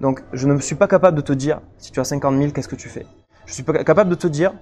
[0.00, 2.68] Donc je ne suis pas capable de te dire, si tu as 50 000, qu'est-ce
[2.68, 3.06] que tu fais?
[3.46, 4.52] Je suis pas capable de te dire,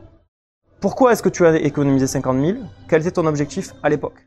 [0.81, 4.27] pourquoi est-ce que tu as économisé 50 000 Quel était ton objectif à l'époque?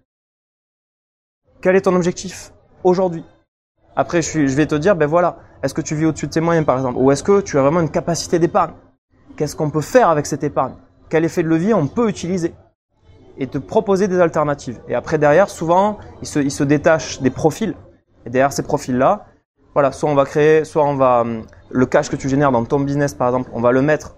[1.62, 2.52] Quel est ton objectif
[2.84, 3.24] aujourd'hui?
[3.96, 6.42] Après, je, je vais te dire, ben voilà, est-ce que tu vis au-dessus de tes
[6.42, 6.98] moyens par exemple?
[7.00, 8.74] Ou est-ce que tu as vraiment une capacité d'épargne?
[9.40, 10.74] Qu'est-ce qu'on peut faire avec cette épargne?
[11.08, 12.54] Quel effet de levier on peut utiliser?
[13.38, 14.82] Et te proposer des alternatives.
[14.90, 17.74] Et après, derrière, souvent, il se, il se détache des profils.
[18.26, 19.28] Et derrière ces profils-là,
[19.76, 22.66] voilà, soit on va créer, soit on va hum, le cash que tu génères dans
[22.66, 24.18] ton business, par exemple, on va le mettre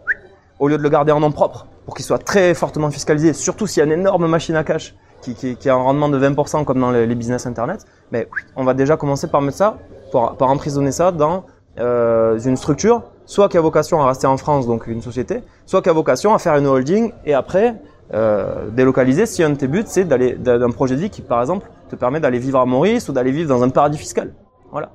[0.58, 3.34] au lieu de le garder en nom propre pour qu'il soit très fortement fiscalisé.
[3.34, 6.66] Surtout s'il y a une énorme machine à cash qui, a un rendement de 20%
[6.66, 9.78] comme dans les, business internet, mais on va déjà commencer par mettre ça,
[10.12, 11.46] par, par emprisonner ça dans
[11.78, 15.82] euh, une structure soit qui a vocation à rester en France, donc une société, soit
[15.82, 17.76] qui a vocation à faire une holding et après
[18.14, 21.40] euh, délocaliser si un de tes buts c'est d'aller d'un projet de vie qui par
[21.40, 24.34] exemple te permet d'aller vivre à Maurice ou d'aller vivre dans un paradis fiscal.
[24.72, 24.92] Voilà.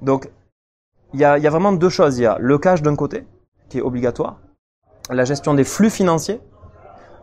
[0.00, 0.30] Donc
[1.12, 2.18] il y a, y a, vraiment deux choses.
[2.18, 3.26] Il y a le cash d'un côté
[3.68, 4.38] qui est obligatoire,
[5.10, 6.40] la gestion des flux financiers.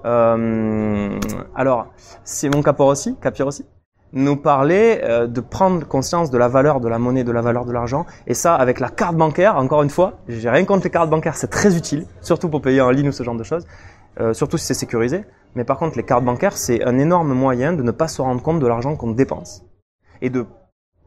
[0.05, 1.19] Euh,
[1.55, 1.87] alors
[2.23, 3.65] c'est mon capor aussi, capir aussi
[4.13, 7.65] nous parler euh, de prendre conscience de la valeur de la monnaie, de la valeur
[7.65, 8.05] de l'argent.
[8.27, 11.35] Et ça, avec la carte bancaire, encore une fois, j'ai rien contre les cartes bancaires,
[11.35, 13.65] c'est très utile, surtout pour payer en ligne ou ce genre de choses,
[14.19, 15.25] euh, surtout si c'est sécurisé.
[15.55, 18.41] Mais par contre, les cartes bancaires, c'est un énorme moyen de ne pas se rendre
[18.41, 19.65] compte de l'argent qu'on dépense.
[20.21, 20.45] Et de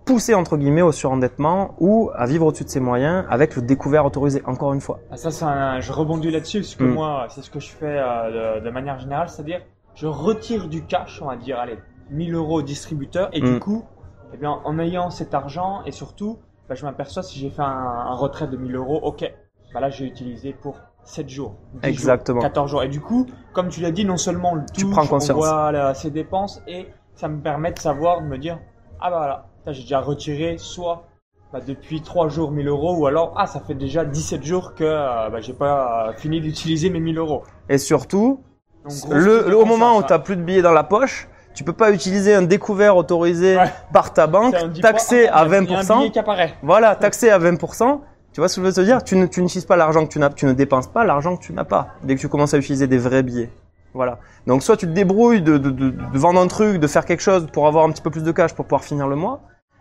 [0.05, 4.05] pousser entre guillemets au surendettement ou à vivre au-dessus de ses moyens avec le découvert
[4.05, 5.01] autorisé, encore une fois.
[5.11, 5.81] Ah, ça, c'est un...
[5.81, 6.93] je rebondis là-dessus, parce que mm.
[6.93, 9.63] moi, c'est ce que je fais euh, de, de manière générale, c'est-à-dire,
[9.95, 11.79] je retire du cash, on va dire, allez,
[12.11, 13.59] 1000 euros au distributeur et du Mm.
[13.59, 13.85] coup,
[14.33, 16.39] eh bien, en ayant cet argent et surtout,
[16.69, 19.33] bah, je m'aperçois si j'ai fait un, un retrait de 1000 euros, ok,
[19.73, 22.41] bah là j'ai utilisé pour 7 jours, 10 Exactement.
[22.41, 22.83] jours, 14 jours.
[22.83, 25.31] Et du coup, comme tu l'as dit, non seulement le Tu prends conscience.
[25.31, 28.59] on voit là, ses dépenses et ça me permet de savoir, de me dire,
[29.01, 31.05] ah bah voilà, j'ai déjà retiré soit
[31.53, 34.83] bah, depuis 3 jours 1000 euros ou alors, ah ça fait déjà 17 jours que
[34.85, 37.45] euh, bah, j'ai pas euh, fini d'utiliser mes 1000 euros.
[37.69, 38.41] Et surtout,
[38.85, 41.65] Donc, le, le- au moment où tu n'as plus de billets dans la poche, tu
[41.65, 43.65] peux pas utiliser un découvert autorisé Ouais.
[43.93, 46.11] par ta banque, taxé à il y a un billet 20%.
[46.13, 46.55] qui apparaît.
[46.63, 48.01] Voilà, taxé à 20%.
[48.33, 49.03] Tu vois ce que je veux te dire?
[49.03, 51.65] Tu n'utilises pas l'argent que tu n'as, tu ne dépenses pas l'argent que tu n'as
[51.65, 51.89] pas.
[52.05, 53.51] Dès que tu commences à utiliser des vrais billets.
[53.95, 54.19] Voilà.
[54.47, 57.23] Donc soit tu te débrouilles de, de, de, de vendre un truc, de faire quelque
[57.23, 59.41] chose pour avoir un petit peu plus de cash pour pouvoir finir le mois,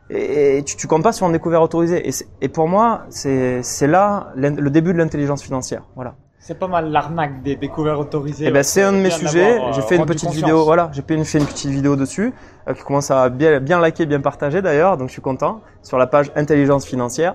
[0.09, 2.07] et, et tu, tu comptes pas sur un découvert autorisé.
[2.07, 5.81] Et, et pour moi, c'est là le début de l'intelligence financière.
[5.95, 6.15] Voilà.
[6.47, 8.45] C'est pas mal l'arnaque des découverts autorisés.
[8.47, 8.63] Eh ben, ouais.
[8.63, 9.53] c'est un de mes sujets.
[9.55, 10.35] d'avoir, euh, J'ai fait une petite conscience.
[10.35, 10.63] vidéo.
[10.63, 12.35] Voilà, j'ai fait une, fait une petite vidéo dessus
[12.67, 14.95] euh, qui commence à bien bien liker, bien partager d'ailleurs.
[14.95, 17.33] Donc je suis content sur la page intelligence financière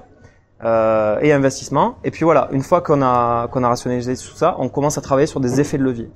[0.62, 1.96] euh, et investissement.
[2.04, 5.00] Et puis voilà, une fois qu'on a qu'on a rationalisé tout ça, on commence à
[5.00, 6.08] travailler sur des effets de levier.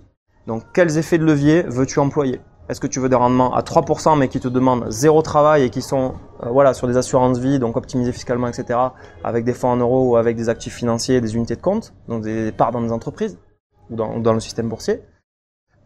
[0.47, 2.41] Donc quels effets de levier veux-tu employer?
[2.69, 5.71] Est-ce que tu veux des rendements à 3% mais qui te demandent zéro travail et
[5.71, 8.79] qui sont euh, voilà sur des assurances vie, donc optimisés fiscalement, etc.
[9.23, 12.23] Avec des fonds en euros ou avec des actifs financiers, des unités de compte, donc
[12.23, 13.39] des parts dans des entreprises
[13.91, 15.03] ou dans, ou dans le système boursier?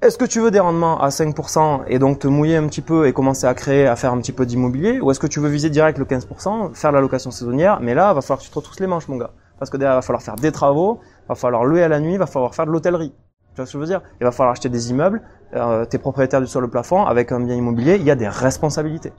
[0.01, 3.09] Est-ce que tu veux des rendements à 5% et donc te mouiller un petit peu
[3.09, 5.01] et commencer à créer, à faire un petit peu d'immobilier?
[5.01, 8.13] Ou est-ce que tu veux viser direct le 15%, faire la location saisonnière Mais là,
[8.13, 9.33] va falloir que tu te retrousses les manches, mon gars.
[9.59, 12.27] Parce que derrière, va falloir faire des travaux, va falloir louer à la nuit, va
[12.27, 13.13] falloir faire de l'hôtellerie.
[13.59, 14.03] Tu vois ce que dire?
[14.21, 15.21] Il va falloir acheter des immeubles,
[15.55, 18.29] euh, t'es propriétaire du sol au plafond, avec un bien immobilier, il y a des
[18.29, 19.13] responsabilités.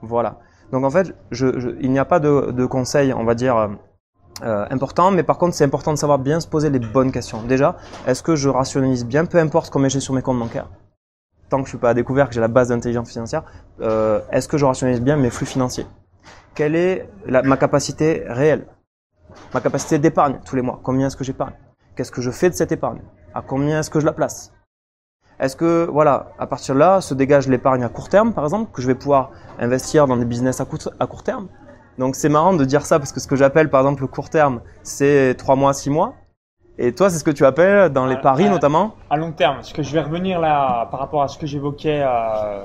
[0.00, 0.38] Voilà.
[0.72, 3.68] Donc en fait, il n'y a pas de, conseil, on va dire, euh,
[4.44, 7.42] euh, important, mais par contre, c'est important de savoir bien se poser les bonnes questions.
[7.42, 7.76] Déjà,
[8.06, 10.70] est-ce que je rationalise bien, peu importe combien j'ai sur mes comptes bancaires?
[11.50, 13.42] Tant que je suis pas à découvert, que j'ai la base d'intelligence financière,
[14.32, 15.86] est-ce que je rationalise bien mes flux financiers?
[16.54, 18.66] Quelle est ma capacité réelle?
[19.52, 20.80] Ma capacité d'épargne tous les mois?
[20.82, 21.52] Combien est-ce que j'épargne?
[21.94, 23.02] Qu'est-ce que je fais de cette épargne?
[23.34, 24.52] À combien est-ce que je la place?
[25.40, 28.70] Est-ce que, voilà, à partir de là, se dégage l'épargne à court terme, par exemple,
[28.72, 31.48] que je vais pouvoir investir dans des business à, court terme?
[31.98, 34.30] Donc c'est marrant de dire ça parce que ce que j'appelle, par exemple, le court
[34.30, 36.14] terme, c'est 3 mois, 6 mois.
[36.78, 38.94] Et toi, c'est ce que tu appelles dans les euh, paris euh, notamment?
[39.10, 42.02] À long terme, ce que je vais revenir là par rapport à ce que j'évoquais
[42.02, 42.64] euh,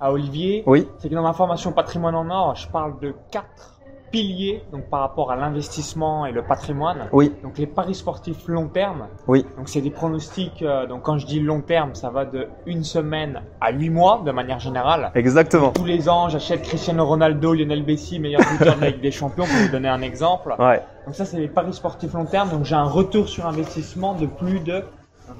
[0.00, 0.88] à Olivier, oui.
[0.98, 3.77] c'est que dans ma formation patrimoine en or, je parle de 4
[4.10, 7.08] pilier donc par rapport à l'investissement et le patrimoine.
[7.12, 7.32] Oui.
[7.42, 9.08] Donc les paris sportifs long terme.
[9.26, 9.44] Oui.
[9.56, 10.62] Donc c'est des pronostics.
[10.62, 14.22] Euh, donc quand je dis long terme, ça va de une semaine à huit mois
[14.24, 15.10] de manière générale.
[15.14, 15.70] Exactement.
[15.72, 19.68] Tous les ans, j'achète Cristiano Ronaldo, Lionel Messi, meilleur buteur de des Champions pour vous
[19.70, 20.54] donner un exemple.
[20.58, 20.82] Ouais.
[21.06, 22.50] Donc ça c'est les paris sportifs long terme.
[22.50, 24.82] Donc j'ai un retour sur investissement de plus de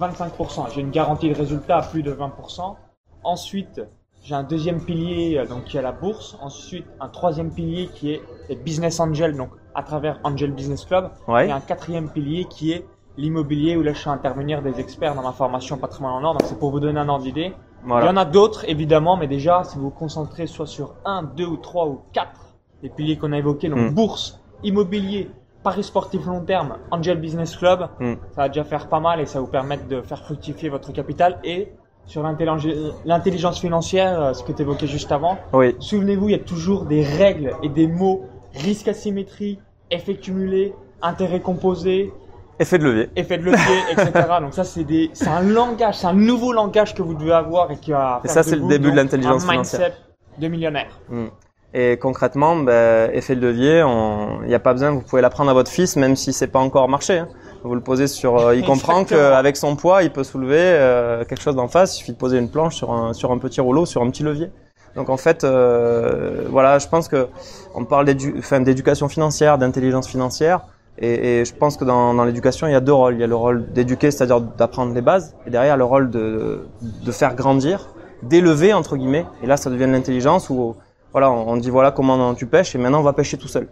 [0.01, 0.75] 25%.
[0.75, 2.77] J'ai une garantie de résultat à plus de 20%.
[3.25, 3.81] Ensuite,
[4.23, 6.37] j'ai un deuxième pilier euh, donc qui est la bourse.
[6.41, 11.11] Ensuite, un troisième pilier qui est les business angels, donc à travers Angel Business Club.
[11.29, 12.85] Et ouais, un quatrième pilier qui est
[13.17, 16.33] l'immobilier où là je fais intervenir des experts dans ma formation patrimoine en or.
[16.35, 17.53] Donc c'est pour vous donner un ordre d'idée.
[17.83, 18.11] Il y voilà.
[18.11, 21.57] en a d'autres évidemment, mais déjà si vous vous concentrez soit sur un, deux ou
[21.57, 22.41] trois ou quatre
[22.83, 23.95] des piliers qu'on a évoqués, donc Mm.
[23.95, 25.31] bourse, immobilier,
[25.63, 28.15] paris sportif long terme, Angel Business Club, Mm.
[28.35, 30.93] ça va déjà faire pas mal et ça va vous permettre de faire fructifier votre
[30.93, 31.73] capital et
[32.09, 32.23] sur
[33.05, 36.85] l'intelligence financière, euh, ce que tu évoquais juste avant, Oui, Souvenez-vous, il y a toujours
[36.85, 39.59] des règles et des mots risque asymétrie,
[39.91, 42.13] effet cumulé, intérêt composé,
[42.59, 43.11] effet de levier.
[43.15, 44.11] effet de levier, etc.
[44.41, 47.71] Donc ça, c'est des, c'est un langage, c'est un nouveau langage que vous devez avoir
[47.71, 48.21] et qui va.
[48.25, 49.81] Et ça, c'est le début de l'intelligence financière.
[49.81, 49.95] mindset
[50.39, 50.99] de millionnaire.
[51.09, 51.27] Mm.
[51.75, 55.51] Et concrètement, ben, effet de levier, on- il n'y a pas besoin, vous pouvez l'apprendre
[55.51, 57.19] à votre fils, même si c'est pas encore marché.
[57.19, 57.29] hein.
[57.65, 61.43] Vous le posez sur, euh, il comprend qu'avec son poids, il peut soulever euh, quelque
[61.43, 61.95] chose d'en face.
[61.95, 64.23] Il suffit de poser une planche sur un, sur un petit rouleau, sur un petit
[64.23, 64.51] levier.
[64.95, 67.29] Donc en fait, euh, voilà, je pense que
[67.75, 70.61] on parle enfin, d'éducation financière, d'intelligence financière,
[70.99, 73.15] et, et je pense que dans, dans l'éducation, il y a deux rôles.
[73.15, 76.67] Il y a le rôle d'éduquer, c'est-à-dire d'apprendre les bases, et derrière le rôle de,
[76.81, 77.89] de faire grandir,
[78.23, 79.27] d'élever entre guillemets.
[79.43, 80.75] Et là, ça devient de l'intelligence où
[81.13, 83.69] voilà, on, on dit voilà comment tu pêches, et maintenant on va pêcher tout seul.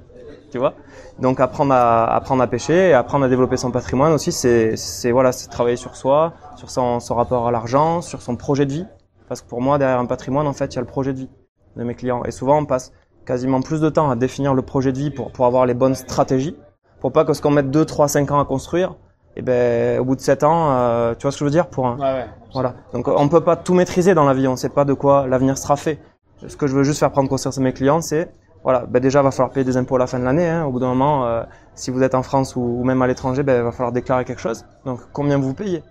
[0.51, 0.75] Tu vois
[1.19, 5.11] Donc apprendre à apprendre à pêcher et apprendre à développer son patrimoine aussi, c'est c'est
[5.11, 8.73] voilà, c'est travailler sur soi, sur son, son rapport à l'argent, sur son projet de
[8.73, 8.87] vie.
[9.29, 11.19] Parce que pour moi, derrière un patrimoine, en fait, il y a le projet de
[11.19, 11.31] vie
[11.77, 12.23] de mes clients.
[12.25, 12.93] Et souvent, on passe
[13.27, 15.97] quasiment plus de temps à définir le projet de vie pour, pour avoir les bonnes
[15.97, 16.57] stratégies,
[17.01, 18.95] pour pas que ce qu'on mette 2, 3, 5 ans à construire,
[19.35, 21.67] et ben au bout de 7 ans, euh, tu vois ce que je veux dire
[21.67, 22.27] pour un, Ouais, ouais.
[22.55, 22.75] voilà.
[22.93, 25.59] Donc on peut pas tout maîtriser dans la vie, on sait pas de quoi l'avenir
[25.59, 25.99] sera fait.
[26.47, 28.31] Ce que je veux juste faire prendre conscience à mes clients, c'est
[28.67, 30.49] voilà, ben déjà va falloir payer des impôts à la fin de l'année.
[30.49, 30.65] Hein.
[30.65, 31.45] Au bout d'un moment, euh,
[31.77, 34.41] si vous êtes en France ou, ou même à l'étranger, ben va falloir déclarer quelque
[34.41, 34.65] chose.
[34.85, 35.85] Donc combien vous payez,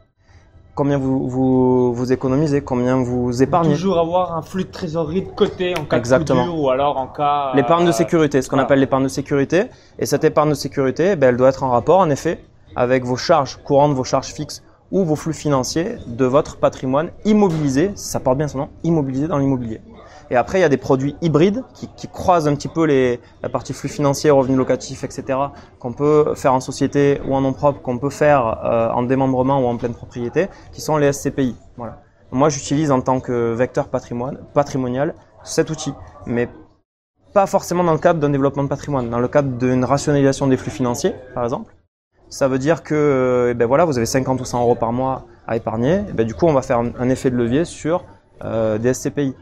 [0.75, 3.75] combien vous vous, vous économisez, combien vous épargnez?
[3.75, 6.41] Toujours avoir un flux de trésorerie de côté en cas Exactement.
[6.41, 7.53] de coup dur ou alors en cas.
[7.55, 8.65] L'épargne de euh, sécurité, ce qu'on voilà.
[8.65, 9.67] appelle l'épargne de sécurité.
[9.97, 12.43] Et cette épargne de sécurité, ben, elle doit être en rapport, en effet,
[12.75, 17.93] avec vos charges courantes, vos charges fixes ou vos flux financiers de votre patrimoine immobilisé,
[17.95, 19.79] ça porte bien son nom, immobilisé dans l'immobilier.
[20.31, 23.49] Et après, il y a des produits hybrides qui, croisent un petit peu les, la
[23.49, 25.39] partie flux financier, revenus locatifs, etc.,
[25.79, 29.59] qu'on peut faire en société ou en nom propre, qu'on peut faire euh, en démembrement
[29.59, 31.55] ou en pleine propriété, qui sont les SCPI.
[31.77, 32.01] Voilà.
[32.31, 35.93] Moi, j'utilise en tant que vecteur patrimoine, patrimonial cet outil,
[36.25, 36.49] mais
[37.33, 40.57] pas forcément dans le cadre d'un développement de patrimoine, dans le cadre d'une rationalisation des
[40.57, 41.75] flux financiers, par exemple.
[42.29, 44.91] Ça veut dire que, euh, eh ben voilà, vous avez 50 ou 100 euros par
[44.91, 46.01] mois à épargner.
[46.09, 48.03] Eh ben du coup, on va faire un, un effet de levier sur
[48.43, 49.35] euh, des SCPI.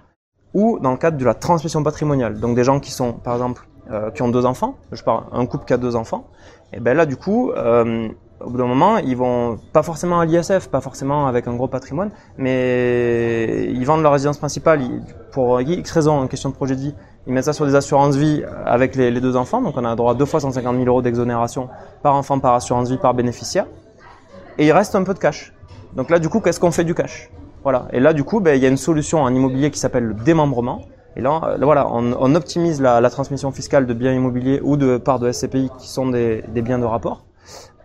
[0.54, 2.40] Ou dans le cadre de la transmission patrimoniale.
[2.40, 4.76] Donc des gens qui sont, par exemple, euh, qui ont deux enfants.
[4.92, 6.28] Je parle un couple qui a deux enfants.
[6.72, 8.08] Et ben là, du coup, euh,
[8.40, 11.68] au bout d'un moment, ils vont pas forcément à l'ISF, pas forcément avec un gros
[11.68, 14.82] patrimoine, mais ils vendent leur résidence principale
[15.32, 16.96] pour X raisons, en question de projet de vie.
[17.28, 19.96] Ils mettent ça sur des assurances vie avec les, les deux enfants, donc on a
[19.96, 21.70] droit à deux fois 150 000 euros d'exonération
[22.02, 23.66] par enfant, par assurance vie, par bénéficiaire.
[24.58, 25.54] Et il reste un peu de cash.
[25.96, 27.30] Donc là, du coup, qu'est-ce qu'on fait du cash?
[27.64, 27.88] Voilà.
[27.92, 30.14] Et là, du coup, ben, il y a une solution en immobilier qui s'appelle le
[30.14, 30.82] démembrement.
[31.16, 34.78] Et là, euh, voilà, on, on optimise la, la transmission fiscale de biens immobiliers ou
[34.78, 37.26] de parts de SCPI qui sont des, des biens de rapport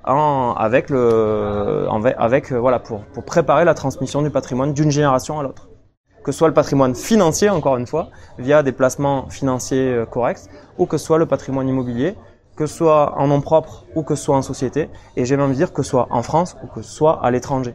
[0.04, 4.90] en, avec le, en- avec, euh, voilà, pour, pour préparer la transmission du patrimoine d'une
[4.90, 5.68] génération à l'autre.
[6.24, 10.48] Que ce soit le patrimoine financier, encore une fois, via des placements financiers euh, corrects,
[10.78, 12.16] ou que ce soit le patrimoine immobilier,
[12.56, 15.52] que ce soit en nom propre ou que ce soit en société, et j'ai même
[15.52, 17.74] dire que ce soit en France ou que ce soit à l'étranger.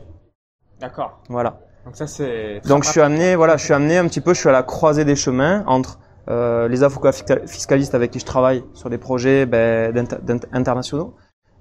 [0.81, 1.19] D'accord.
[1.29, 1.59] Voilà.
[1.85, 2.61] Donc ça c'est.
[2.65, 4.63] Donc je suis amené, voilà, je suis amené un petit peu, je suis à la
[4.63, 8.97] croisée des chemins entre euh, les avocats fisca- fiscalistes avec qui je travaille sur des
[8.97, 9.93] projets ben,
[10.53, 11.13] internationaux,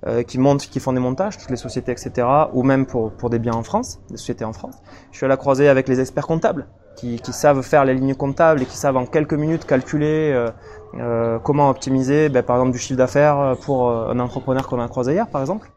[0.06, 3.30] euh, qui montent, qui font des montages, toutes les sociétés, etc., ou même pour, pour
[3.30, 4.76] des biens en France, des sociétés en France.
[5.10, 8.14] Je suis à la croisée avec les experts comptables, qui, qui savent faire les lignes
[8.14, 10.50] comptables et qui savent en quelques minutes calculer euh,
[10.94, 14.86] euh, comment optimiser, ben, par exemple, du chiffre d'affaires pour euh, un entrepreneur qu'on a
[14.86, 15.72] croisé hier, par exemple.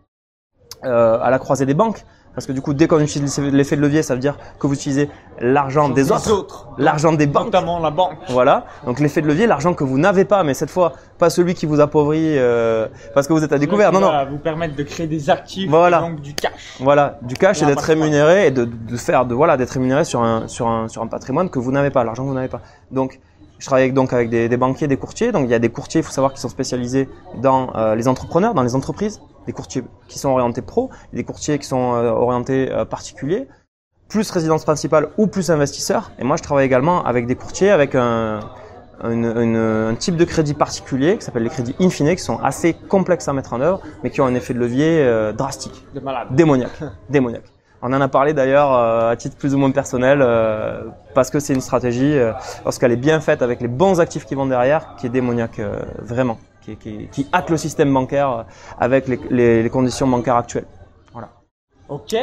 [0.84, 2.06] Euh, à la croisée des banques,
[2.36, 4.74] parce que du coup, dès qu'on utilise l'effet de levier, ça veut dire que vous
[4.74, 7.46] utilisez l'argent des autres, l'argent des banques.
[7.46, 8.18] Notamment la banque.
[8.30, 8.66] Voilà.
[8.86, 11.66] Donc l'effet de levier, l'argent que vous n'avez pas, mais cette fois pas celui qui
[11.66, 13.92] vous appauvrit euh, parce que vous êtes à découvert.
[13.92, 14.12] Non, non.
[14.12, 15.70] va vous permettre de créer des actifs.
[15.70, 16.02] Voilà.
[16.02, 16.78] donc du cash.
[16.80, 20.22] Voilà, du cash et d'être rémunéré et de, de faire de voilà d'être rémunéré sur
[20.22, 22.62] un sur un sur un patrimoine que vous n'avez pas, l'argent que vous n'avez pas.
[22.92, 23.20] Donc
[23.60, 25.32] Je travaille donc avec des, des banquiers, des courtiers.
[25.32, 27.08] Donc il y a des courtiers, il faut savoir, qui sont spécialisés
[27.42, 31.24] dans euh, les entrepreneurs, dans les entreprises, des courtiers qui sont orientés pro, et des
[31.24, 33.48] courtiers qui sont euh, orientés euh, particuliers,
[34.10, 36.12] plus résidence principale ou plus investisseurs.
[36.20, 38.40] Et moi, je travaille également avec des courtiers avec un,
[39.04, 39.56] une- une-
[39.92, 43.28] un type de crédit particulier qui s'appelle les crédits in fine, qui sont assez complexes
[43.28, 46.28] à mettre en œuvre, mais qui ont un effet de levier euh, drastique De malade.
[46.32, 46.80] démoniaque.
[47.10, 47.44] démoniaque.
[47.82, 50.84] On en a parlé d'ailleurs euh, à titre plus ou moins personnel euh,
[51.14, 52.32] parce que c'est une stratégie euh,
[52.64, 55.60] lorsqu'elle est bien faite avec les bons actifs qui vont derrière qui est démoniaque
[56.00, 58.44] vraiment, qui, qui, qui hacke le système bancaire euh,
[58.80, 60.66] avec les, les- les conditions bancaires actuelles.
[61.88, 62.16] Ok.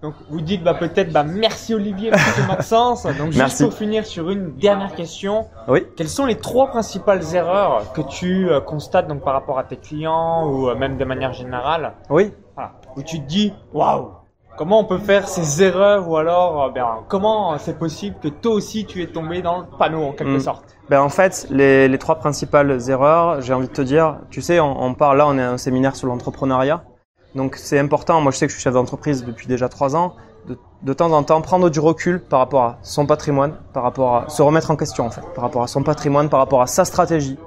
[0.00, 3.02] Donc vous dites bah peut-être bah merci Olivier, merci Maxence.
[3.18, 3.62] Donc juste Merci.
[3.64, 5.86] pour finir sur une dernière question, Oui.
[5.96, 9.76] quelles sont les trois principales erreurs que tu euh, constates donc par rapport à tes
[9.76, 12.32] clients ou euh, même de manière générale, Oui.
[12.54, 14.10] voilà, où tu te dis waouh
[14.56, 18.52] comment on peut faire ces erreurs ou alors euh, ben, comment c'est possible que toi
[18.52, 20.40] aussi tu es tombé dans le panneau en quelque Mm.
[20.40, 20.64] sorte.
[20.90, 24.60] Ben en fait, les, les trois principales erreurs, j'ai envie de te dire, tu sais,
[24.60, 26.82] on, on parle là, on est à un séminaire sur l'entrepreneuriat.
[27.34, 30.14] Donc c'est important, moi je sais que je suis chef d'entreprise depuis déjà trois ans,
[30.48, 34.16] de, de temps en temps prendre du recul par rapport à son patrimoine, par rapport
[34.16, 36.66] à se remettre en question en fait, par rapport à son patrimoine, par rapport à
[36.66, 37.38] sa stratégie,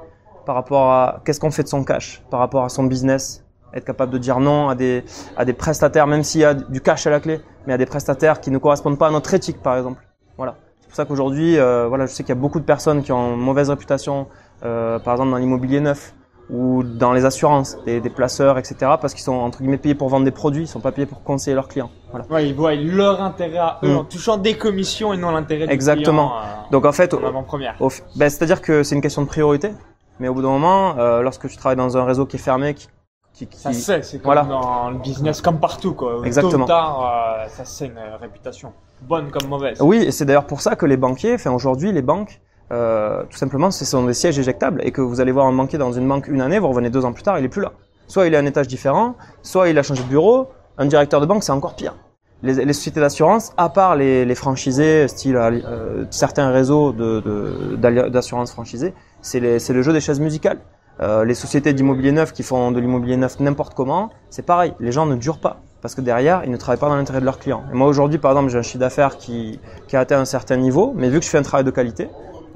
[0.47, 3.44] par rapport à qu'est-ce qu'on fait de son cash, par rapport à son business,
[3.75, 5.03] être capable de dire non à des,
[5.37, 7.85] à des prestataires, même s'il y a du cash à la clé, mais à des
[7.85, 10.01] prestataires qui ne correspondent pas à notre éthique par exemple.
[10.37, 10.55] Voilà.
[10.81, 13.11] C'est pour ça qu'aujourd'hui, euh, voilà, je sais qu'il y a beaucoup de personnes qui
[13.11, 14.27] ont une mauvaise réputation,
[14.63, 16.13] euh, par exemple dans l'immobilier neuf
[16.49, 20.09] ou dans les assurances, des, des placeurs, etc., parce qu'ils sont entre guillemets payés pour
[20.09, 21.89] vendre des produits, ils sont pas payés pour conseiller leurs clients.
[22.11, 22.25] Voilà.
[22.29, 23.97] Ouais, ils voient leur intérêt à eux Mm.
[23.97, 26.27] en touchant des commissions et non l'intérêt Exactement.
[26.29, 26.39] client.
[26.39, 27.75] euh, Donc en fait, en avant-première.
[28.15, 29.71] ben, c'est-à-dire que c'est une question de priorité,
[30.19, 32.75] mais au bout d'un moment, euh, lorsque tu travailles dans un réseau qui est fermé,
[32.75, 32.87] qui,
[33.35, 34.43] qui, qui- Ça sait, c'est comme Voilà.
[34.43, 36.13] dans le business comme partout quoi.
[36.15, 36.63] Tôt Exactement.
[36.63, 37.01] ou tard,
[37.43, 38.71] euh, ça c'est une réputation,
[39.01, 39.77] bonne comme mauvaise.
[39.81, 42.39] Oui, et c'est d'ailleurs pour ça que les banquiers, enfin aujourd'hui les banques,
[42.71, 45.77] euh, tout simplement, ce sont des sièges éjectables et que vous allez voir un banquier
[45.77, 47.73] dans une banque une année, vous revenez deux ans plus tard, il est plus là.
[48.07, 50.47] Soit il est à un étage différent, soit il a changé de bureau.
[50.77, 51.95] Un directeur de banque, c'est encore pire.
[52.43, 58.09] Les, les sociétés d'assurance, à part les, les franchisés, style euh, certains réseaux de- de-
[58.09, 60.59] d'assurance franchisés, c'est le jeu des chaises musicales.
[61.01, 64.73] Euh, les sociétés d'immobilier neuf qui font de l'immobilier neuf n'importe comment, c'est pareil.
[64.79, 67.25] Les gens ne durent pas parce que derrière, ils ne travaillent pas dans l'intérêt de
[67.25, 67.63] leurs clients.
[67.71, 70.57] Et moi aujourd'hui, par exemple, j'ai un chiffre d'affaires qui, qui a atteint un certain
[70.57, 72.09] niveau, mais vu que je fais un travail de qualité,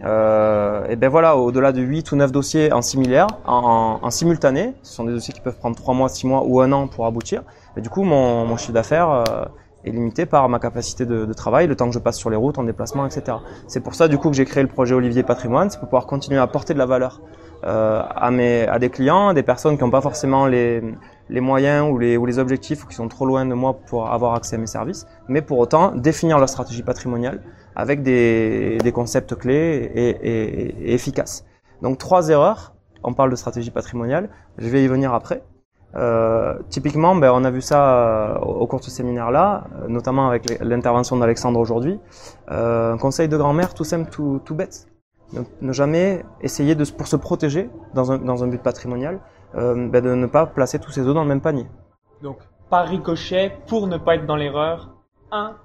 [0.03, 4.95] euh, et ben voilà, au-delà de 8 ou 9 dossiers en similaire, en, simultané, ce
[4.95, 7.43] sont des dossiers qui peuvent prendre 3 mois, 6 mois ou un an pour aboutir.
[7.77, 9.45] Et du coup, mon, mon chiffre d'affaires euh,
[9.85, 12.35] est limité par ma capacité de, de travail, le temps que je passe sur les
[12.35, 13.37] routes, en déplacement, etc.
[13.67, 16.05] C'est pour ça du coup que j'ai créé le projet Olivier Patrimoine, c'est pour pouvoir
[16.05, 17.21] continuer à apporter de la valeur
[17.65, 20.81] euh, à, mes, à des clients, à des personnes qui n'ont pas forcément les,
[21.29, 24.11] les moyens ou les, ou les objectifs ou qui sont trop loin de moi pour
[24.11, 27.41] avoir accès à mes services, mais pour autant définir leur stratégie patrimoniale
[27.75, 31.45] avec des, des concepts clés et, et- et efficaces.
[31.81, 35.43] Donc trois erreurs, on parle de stratégie patrimoniale, je vais y venir après.
[35.95, 40.27] Euh, typiquement, ben, on a vu ça euh, au cours de ce séminaire-là, euh, notamment
[40.27, 41.99] avec l'intervention d'Alexandre aujourd'hui.
[42.51, 44.88] Euh, un conseil de grand-mère tout simple, tout, tout bête.
[45.33, 49.19] Ne, ne jamais essayer de, se- pour se protéger dans un, dans un but patrimonial,
[49.55, 51.67] euh, ben, de ne pas placer tous ses œufs dans le même panier.
[52.23, 52.37] Donc
[52.69, 54.89] par ricochet, pour ne pas être dans l'erreur,
[55.31, 55.55] 1.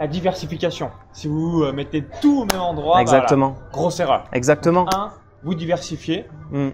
[0.00, 0.90] La diversification.
[1.12, 4.24] Si vous euh, mettez tout au même endroit, bah, Exactement, voilà, grosse erreur.
[4.32, 4.86] exactement.
[4.92, 5.10] 1.
[5.44, 6.26] Vous diversifiez.
[6.50, 6.68] Mm.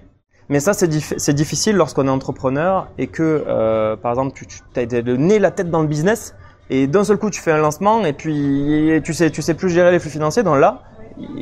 [0.50, 4.46] Mais ça, c'est dif- c'est difficile lorsqu'on est entrepreneur et que, euh, par exemple, tu,
[4.46, 6.34] tu as le nez, la tête dans le business
[6.70, 9.68] et d'un seul coup, tu fais un lancement et puis tu sais, tu sais plus
[9.68, 10.42] gérer les flux financiers.
[10.42, 10.80] Donc là,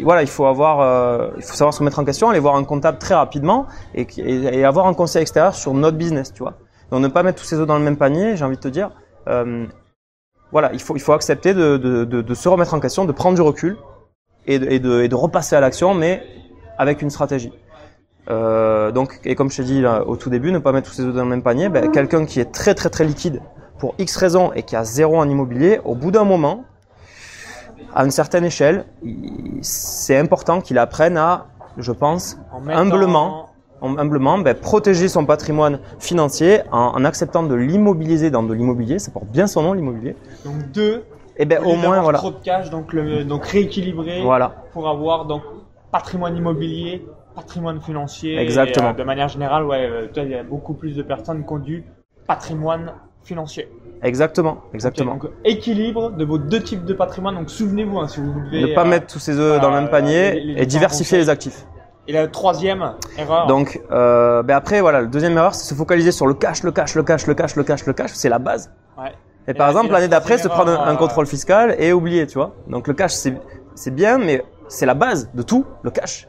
[0.03, 2.65] voilà, il faut avoir, euh, il faut savoir se mettre en question, aller voir un
[2.65, 6.55] comptable très rapidement et, et, avoir un conseil extérieur sur notre business, tu vois.
[6.91, 8.37] Donc ne pas mettre tous ses œufs dans le même panier.
[8.37, 8.91] J'ai envie de te dire,
[9.29, 9.67] euh,
[10.53, 13.13] voilà, il faut, il faut accepter de, de, de, de se remettre en question, de
[13.13, 13.77] prendre du recul
[14.47, 16.23] et de, et de, repasser à l'action, mais
[16.79, 17.53] avec une stratégie.
[18.29, 21.03] Euh, donc, et comme je t'ai dit au tout début, ne pas mettre tous ses
[21.03, 21.69] œufs dans le même panier.
[21.69, 23.41] Ben, quelqu'un qui est très très très liquide
[23.79, 26.65] pour X raisons et qui a zéro en immobilier, au bout d'un moment,
[27.97, 28.85] à une certaine échelle,
[29.63, 31.47] c'est important qu'il apprenne à,
[31.79, 32.37] je pense,
[32.69, 33.47] Humblement.
[33.81, 38.99] hum- humblement, ben, protéger son patrimoine financier en, en acceptant de l'immobiliser dans de l'immobilier.
[38.99, 40.15] Ça porte bien son nom, l'immobilier.
[40.45, 41.05] Donc 2.
[41.39, 42.19] Et ben, au moins, voilà.
[42.19, 44.53] Trop de cash, donc, le, donc rééquilibrer Voilà.
[44.75, 45.43] pour avoir donc
[45.91, 48.39] patrimoine immobilier, patrimoine financier.
[48.39, 48.89] Exactement.
[48.89, 51.53] Et, euh, de manière générale, ouais, euh, il y a beaucoup plus de personnes qui
[51.53, 51.85] ont du
[52.27, 52.93] patrimoine
[53.25, 53.69] financier.
[54.03, 54.59] Exactement.
[54.75, 55.13] Exactement.
[55.15, 57.35] Donc équilibre de vos deux types de patrimoine.
[57.35, 58.71] Donc souvenez-vous, hein, si vous voulez.
[58.71, 60.67] ne pas euh, mettre tous ses œufs dans le même voilà, panier les- les et
[60.67, 61.67] diversifier les actifs.
[62.09, 63.47] Et la troisième erreur.
[63.49, 66.71] Donc, euh, ben après, voilà, la deuxième erreur, c'est se focaliser sur le cash, le
[66.71, 68.11] cash, le cash, le cash, le cash, le cash.
[68.15, 68.71] C'est la base.
[68.97, 69.13] Ouais.
[69.49, 72.55] Et par exemple, l'année d'après, se prendre un, un contrôle fiscal et oublier, tu vois.
[72.69, 73.35] Donc le cash, c'est
[73.75, 76.29] c'est bien, mais c'est la base de tout, le cash.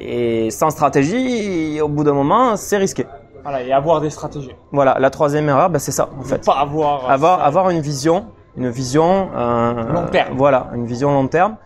[0.00, 3.06] Et sans stratégie, au bout d'un moment, c'est risqué.
[3.42, 4.54] Voilà, et avoir des stratégies.
[4.72, 6.44] Voilà, la troisième erreur, ben, c'est ça en Ne fait.
[6.44, 7.04] pas avoir.
[7.06, 7.44] euh, Avoir, ça.
[7.44, 8.26] avoir une vision,
[8.56, 10.34] une vision euh, Long terme.
[10.36, 11.56] Voilà, une vision long terme.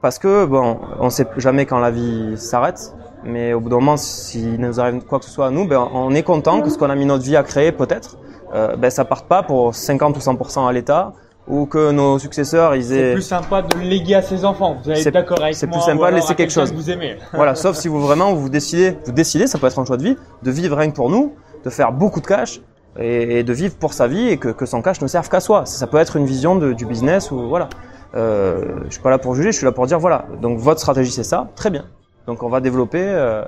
[0.00, 3.96] Parce que bon, on sait jamais quand la vie s'arrête, mais au bout d'un moment,
[3.96, 6.78] s'il nous arrive quoi que ce soit à nous, ben, on est content que ce
[6.78, 8.16] qu'on a mis notre vie à créer, peut-être,
[8.54, 11.12] euh, ben, ça parte pas pour 50 ou 100% à l'État,
[11.48, 14.76] ou que nos successeurs, ils C'est aient, plus sympa de le léguer à ses enfants.
[14.84, 16.70] Vous allez C'est- être d'accord avec c'est moi plus sympa de laisser quelque chose.
[16.70, 17.16] que vous aimez.
[17.32, 20.02] voilà, sauf si vous vraiment vous décidez, vous décidez, ça peut être un choix de
[20.04, 21.34] vie, de vivre rien que pour nous,
[21.64, 22.60] de faire beaucoup de cash
[22.98, 25.40] et, et de vivre pour sa vie et que, que son cash ne serve qu'à
[25.40, 25.64] soi.
[25.66, 27.68] Ça, ça peut être une vision de- du business ou voilà.
[28.14, 30.26] Euh, je suis pas là pour juger, je suis là pour dire voilà.
[30.40, 31.84] Donc votre stratégie c'est ça, très bien.
[32.26, 33.42] Donc on va développer, euh,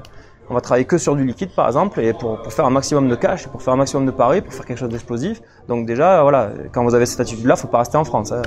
[0.51, 3.09] on va travailler que sur du liquide par exemple et pour, pour faire un maximum
[3.09, 5.41] de cash, pour faire un maximum de paris, pour faire quelque chose d'explosif.
[5.69, 8.33] Donc déjà voilà, quand vous avez cette attitude-là, faut pas rester en France.
[8.33, 8.43] hein.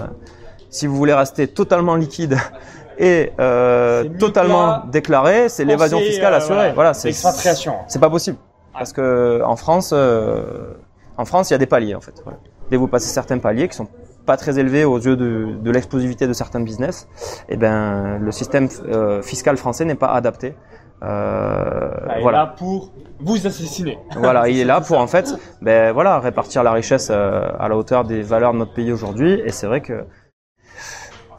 [0.69, 2.37] Si vous voulez rester totalement liquide
[2.97, 6.73] et euh, C'est totalement déclaré, c'est l'évasion fiscale euh, assurée.
[6.73, 7.75] Voilà, c'est L'expatriation.
[7.87, 8.37] c'est pas possible.
[8.73, 10.73] Parce que en France, euh,
[11.17, 12.15] en France, il y a des paliers en fait.
[12.23, 12.39] Voilà.
[12.69, 13.87] Dès que vous passez certains paliers qui sont
[14.25, 17.07] pas très élevés aux yeux de, de l'explosivité de certains business,
[17.49, 20.55] et ben le système euh, fiscal français n'est pas adapté.
[21.03, 23.97] Euh, et voilà, là pour vous assassiner.
[24.15, 25.01] voilà, il est là pour ça.
[25.01, 28.73] en fait, ben voilà, répartir la richesse euh, à la hauteur des valeurs de notre
[28.73, 29.41] pays aujourd'hui.
[29.45, 30.05] Et c'est vrai que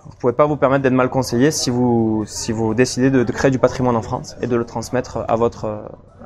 [0.05, 3.33] vous pouvez pas vous permettre d'être mal conseillé si vous si vous décidez de, de
[3.33, 5.65] créer du patrimoine en France et de le transmettre à votre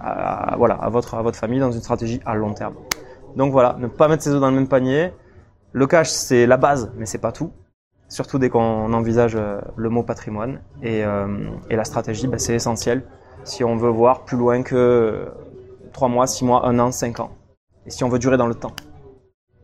[0.01, 2.75] à- à- voilà à votre à votre famille dans une stratégie à long terme.
[3.37, 5.13] Donc voilà, ne pas mettre ses œufs dans le même panier.
[5.73, 7.53] Le cash c'est la base, mais c'est pas tout.
[8.09, 11.27] Surtout dès qu'on envisage euh, le mot patrimoine et, euh,
[11.69, 13.03] et la stratégie, ben, c'est essentiel
[13.45, 15.29] si on veut voir plus loin que
[15.93, 17.31] 3 mois, 6 mois, 1 an, 5 ans.
[17.87, 18.73] Et si on veut durer dans le temps.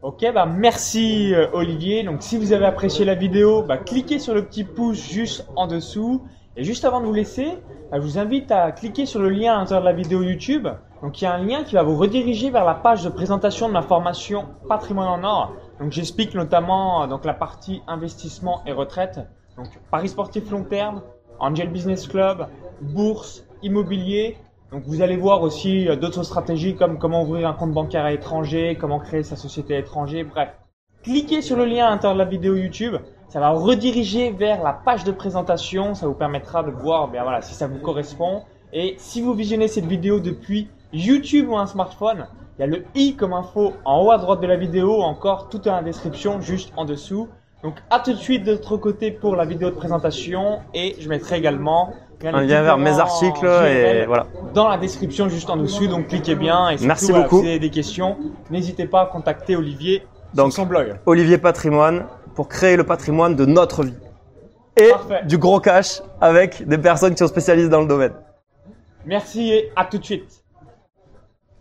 [0.03, 2.03] Ok, bah merci euh, Olivier.
[2.03, 5.67] Donc si vous avez apprécié la vidéo, bah, cliquez sur le petit pouce juste en
[5.67, 6.23] dessous.
[6.57, 7.49] Et juste avant de vous laisser,
[7.91, 10.69] bah, je vous invite à cliquer sur le lien à l'intérieur de la vidéo YouTube.
[11.01, 13.69] Donc il y a un lien qui va vous rediriger vers la page de présentation
[13.69, 15.53] de ma formation Patrimoine en or.
[15.81, 19.21] Donc j'explique notamment euh, donc la partie investissement et retraite.
[19.57, 21.03] Donc paris sportif long terme,
[21.41, 22.47] Angel Business Club,
[22.81, 24.37] bourse, immobilier.
[24.71, 28.11] Donc vous allez voir aussi euh, d'autres stratégies comme comment ouvrir un compte bancaire à
[28.11, 30.51] l'étranger, comment créer sa société à l'étranger, bref.
[31.03, 32.97] Cliquez sur le lien à l'intérieur de la vidéo YouTube,
[33.29, 37.43] ça va rediriger vers la page de présentation, ça vous permettra de voir ben voilà,
[37.43, 38.43] si ça vous correspond.
[38.73, 42.27] Et si vous visionnez cette vidéo depuis YouTube ou un smartphone,
[42.59, 45.49] il y a le i comme info en haut à droite de la vidéo, encore
[45.49, 47.29] tout est la description juste en dessous.
[47.63, 51.09] Donc à tout de suite de l'autre côté pour la vidéo de présentation et je
[51.09, 51.95] mettrai également
[52.33, 54.27] Un lien vers mes articles et voilà.
[54.55, 55.87] dans la description juste en dessous.
[55.87, 57.37] Donc cliquez bien et surtout, Merci voilà, beaucoup.
[57.39, 58.17] Si vous avez des questions,
[58.51, 60.99] n'hésitez pas à contacter Olivier Donc, sur son blog.
[61.07, 63.95] Olivier Patrimoine pour créer le patrimoine de notre vie.
[64.77, 65.21] Et Parfait.
[65.25, 68.13] du gros cash avec des personnes qui sont spécialistes dans le domaine.
[69.07, 70.44] Merci et à tout de suite.